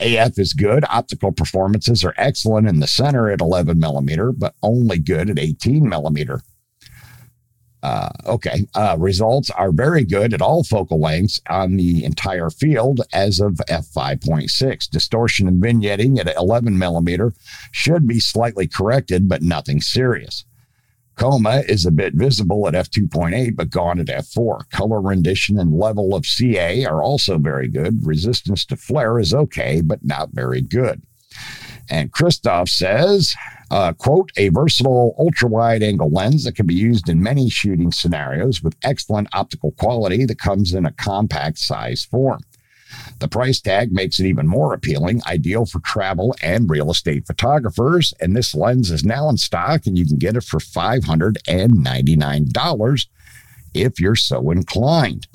AF 0.00 0.38
is 0.38 0.54
good. 0.54 0.84
Optical 0.88 1.32
performances 1.32 2.02
are 2.02 2.14
excellent 2.16 2.66
in 2.66 2.80
the 2.80 2.86
center 2.86 3.30
at 3.30 3.42
11 3.42 3.78
millimeter, 3.78 4.32
but 4.32 4.54
only 4.62 4.98
good 4.98 5.28
at 5.28 5.38
18 5.38 5.86
millimeter. 5.86 6.40
Uh, 7.86 8.08
okay, 8.26 8.66
uh, 8.74 8.96
results 8.98 9.48
are 9.50 9.70
very 9.70 10.02
good 10.02 10.34
at 10.34 10.42
all 10.42 10.64
focal 10.64 10.98
lengths 10.98 11.40
on 11.48 11.76
the 11.76 12.04
entire 12.04 12.50
field 12.50 13.00
as 13.12 13.38
of 13.38 13.60
f5.6. 13.68 14.90
Distortion 14.90 15.46
and 15.46 15.62
vignetting 15.62 16.18
at 16.18 16.34
11 16.36 16.76
millimeter 16.76 17.32
should 17.70 18.04
be 18.04 18.18
slightly 18.18 18.66
corrected, 18.66 19.28
but 19.28 19.40
nothing 19.40 19.80
serious. 19.80 20.44
Coma 21.14 21.62
is 21.68 21.86
a 21.86 21.92
bit 21.92 22.14
visible 22.14 22.66
at 22.66 22.74
f2.8, 22.74 23.54
but 23.54 23.70
gone 23.70 24.00
at 24.00 24.06
f4. 24.06 24.68
Color 24.70 25.00
rendition 25.00 25.56
and 25.56 25.78
level 25.78 26.12
of 26.12 26.26
CA 26.26 26.84
are 26.86 27.04
also 27.04 27.38
very 27.38 27.68
good. 27.68 28.04
Resistance 28.04 28.64
to 28.64 28.76
flare 28.76 29.20
is 29.20 29.32
okay, 29.32 29.80
but 29.80 30.04
not 30.04 30.30
very 30.32 30.60
good. 30.60 31.02
And 31.88 32.10
Christoph 32.10 32.68
says, 32.68 33.36
uh, 33.70 33.92
quote, 33.94 34.30
a 34.36 34.50
versatile 34.50 35.14
ultra 35.18 35.48
wide 35.48 35.82
angle 35.82 36.10
lens 36.10 36.44
that 36.44 36.54
can 36.54 36.66
be 36.66 36.74
used 36.74 37.08
in 37.08 37.20
many 37.22 37.48
shooting 37.50 37.90
scenarios 37.90 38.62
with 38.62 38.76
excellent 38.82 39.28
optical 39.32 39.72
quality 39.72 40.24
that 40.24 40.38
comes 40.38 40.72
in 40.72 40.86
a 40.86 40.92
compact 40.92 41.58
size 41.58 42.04
form. 42.04 42.40
The 43.18 43.26
price 43.28 43.60
tag 43.60 43.92
makes 43.92 44.20
it 44.20 44.26
even 44.26 44.46
more 44.46 44.72
appealing, 44.72 45.20
ideal 45.26 45.66
for 45.66 45.80
travel 45.80 46.36
and 46.42 46.70
real 46.70 46.88
estate 46.90 47.26
photographers. 47.26 48.14
And 48.20 48.36
this 48.36 48.54
lens 48.54 48.92
is 48.92 49.04
now 49.04 49.28
in 49.28 49.38
stock 49.38 49.86
and 49.86 49.98
you 49.98 50.06
can 50.06 50.18
get 50.18 50.36
it 50.36 50.44
for 50.44 50.60
$599 50.60 53.06
if 53.74 54.00
you're 54.00 54.16
so 54.16 54.50
inclined. 54.50 55.26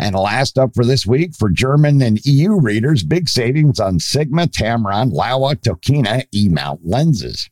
And 0.00 0.14
last 0.14 0.56
up 0.56 0.74
for 0.74 0.82
this 0.82 1.04
week 1.04 1.34
for 1.34 1.50
German 1.50 2.00
and 2.00 2.24
EU 2.24 2.58
readers, 2.58 3.02
big 3.02 3.28
savings 3.28 3.78
on 3.78 3.98
Sigma, 3.98 4.46
Tamron, 4.46 5.12
Laowa, 5.12 5.56
Tokina 5.56 6.24
E-mount 6.34 6.80
lenses. 6.82 7.50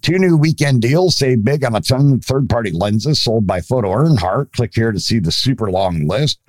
Two 0.00 0.18
new 0.18 0.38
weekend 0.38 0.80
deals 0.80 1.18
save 1.18 1.44
big 1.44 1.66
on 1.66 1.76
a 1.76 1.82
ton 1.82 2.14
of 2.14 2.24
third 2.24 2.48
party 2.48 2.70
lenses 2.70 3.20
sold 3.20 3.46
by 3.46 3.60
Foto 3.60 3.94
Erhardt. 3.94 4.50
Click 4.52 4.72
here 4.74 4.92
to 4.92 4.98
see 4.98 5.18
the 5.18 5.30
super 5.30 5.70
long 5.70 6.08
list. 6.08 6.40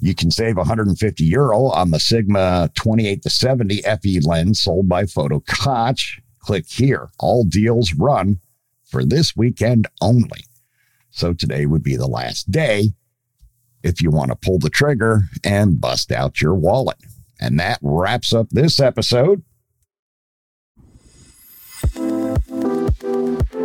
You 0.00 0.14
can 0.14 0.30
save 0.30 0.56
150 0.56 1.22
euro 1.22 1.64
on 1.66 1.90
the 1.90 2.00
Sigma 2.00 2.70
28 2.74 3.22
to 3.24 3.28
70 3.28 3.82
FE 3.82 4.20
lens 4.20 4.62
sold 4.62 4.88
by 4.88 5.02
Foto 5.02 5.44
Koch. 5.46 6.18
Click 6.38 6.64
here. 6.66 7.10
All 7.18 7.44
deals 7.44 7.92
run 7.92 8.40
for 8.84 9.04
this 9.04 9.36
weekend 9.36 9.86
only. 10.00 10.46
So 11.10 11.34
today 11.34 11.66
would 11.66 11.82
be 11.82 11.96
the 11.96 12.08
last 12.08 12.50
day 12.50 12.94
if 13.82 14.02
you 14.02 14.10
want 14.10 14.30
to 14.30 14.36
pull 14.36 14.58
the 14.58 14.70
trigger 14.70 15.22
and 15.44 15.80
bust 15.80 16.12
out 16.12 16.40
your 16.40 16.54
wallet. 16.54 16.98
And 17.40 17.58
that 17.58 17.78
wraps 17.82 18.32
up 18.32 18.48
this 18.50 18.78
episode. 18.78 19.42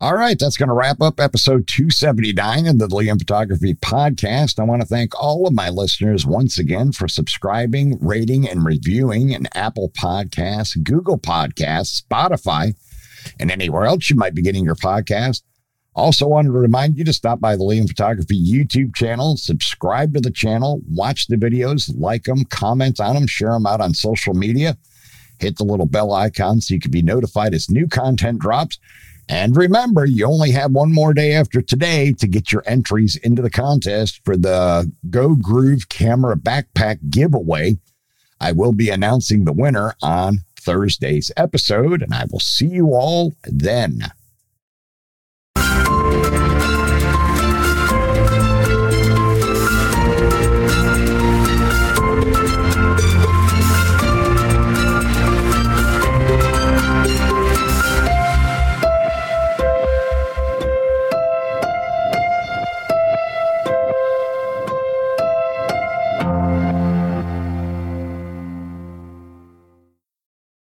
All 0.00 0.14
right, 0.14 0.38
that's 0.38 0.56
going 0.56 0.68
to 0.68 0.76
wrap 0.76 1.02
up 1.02 1.18
episode 1.18 1.66
279 1.66 2.68
of 2.68 2.78
the 2.78 2.86
Liam 2.86 3.18
Photography 3.18 3.74
Podcast. 3.74 4.60
I 4.60 4.62
want 4.62 4.80
to 4.80 4.86
thank 4.86 5.20
all 5.20 5.44
of 5.44 5.54
my 5.54 5.70
listeners 5.70 6.24
once 6.24 6.56
again 6.56 6.92
for 6.92 7.08
subscribing, 7.08 7.98
rating, 8.00 8.48
and 8.48 8.64
reviewing 8.64 9.30
in 9.30 9.48
Apple 9.56 9.90
Podcasts, 10.00 10.80
Google 10.84 11.18
Podcasts, 11.18 12.00
Spotify, 12.00 12.76
and 13.40 13.50
anywhere 13.50 13.86
else 13.86 14.08
you 14.08 14.14
might 14.14 14.36
be 14.36 14.42
getting 14.42 14.64
your 14.64 14.76
podcast. 14.76 15.42
Also, 15.96 16.28
wanted 16.28 16.50
to 16.50 16.58
remind 16.58 16.96
you 16.96 17.02
to 17.02 17.12
stop 17.12 17.40
by 17.40 17.56
the 17.56 17.64
Liam 17.64 17.88
Photography 17.88 18.40
YouTube 18.40 18.94
channel, 18.94 19.36
subscribe 19.36 20.14
to 20.14 20.20
the 20.20 20.30
channel, 20.30 20.80
watch 20.88 21.26
the 21.26 21.34
videos, 21.34 21.92
like 21.98 22.22
them, 22.22 22.44
comment 22.44 23.00
on 23.00 23.16
them, 23.16 23.26
share 23.26 23.50
them 23.50 23.66
out 23.66 23.80
on 23.80 23.94
social 23.94 24.34
media, 24.34 24.78
hit 25.40 25.56
the 25.56 25.64
little 25.64 25.86
bell 25.86 26.12
icon 26.12 26.60
so 26.60 26.72
you 26.74 26.78
can 26.78 26.92
be 26.92 27.02
notified 27.02 27.52
as 27.52 27.68
new 27.68 27.88
content 27.88 28.38
drops. 28.38 28.78
And 29.28 29.56
remember, 29.56 30.06
you 30.06 30.26
only 30.26 30.52
have 30.52 30.70
one 30.70 30.92
more 30.92 31.12
day 31.12 31.32
after 31.32 31.60
today 31.60 32.12
to 32.14 32.26
get 32.26 32.50
your 32.50 32.62
entries 32.66 33.16
into 33.16 33.42
the 33.42 33.50
contest 33.50 34.20
for 34.24 34.36
the 34.36 34.90
Go 35.10 35.34
Groove 35.34 35.88
Camera 35.88 36.36
Backpack 36.36 37.10
giveaway. 37.10 37.76
I 38.40 38.52
will 38.52 38.72
be 38.72 38.88
announcing 38.88 39.44
the 39.44 39.52
winner 39.52 39.94
on 40.02 40.38
Thursday's 40.58 41.30
episode, 41.36 42.02
and 42.02 42.14
I 42.14 42.24
will 42.30 42.40
see 42.40 42.68
you 42.68 42.94
all 42.94 43.34
then. 43.44 44.04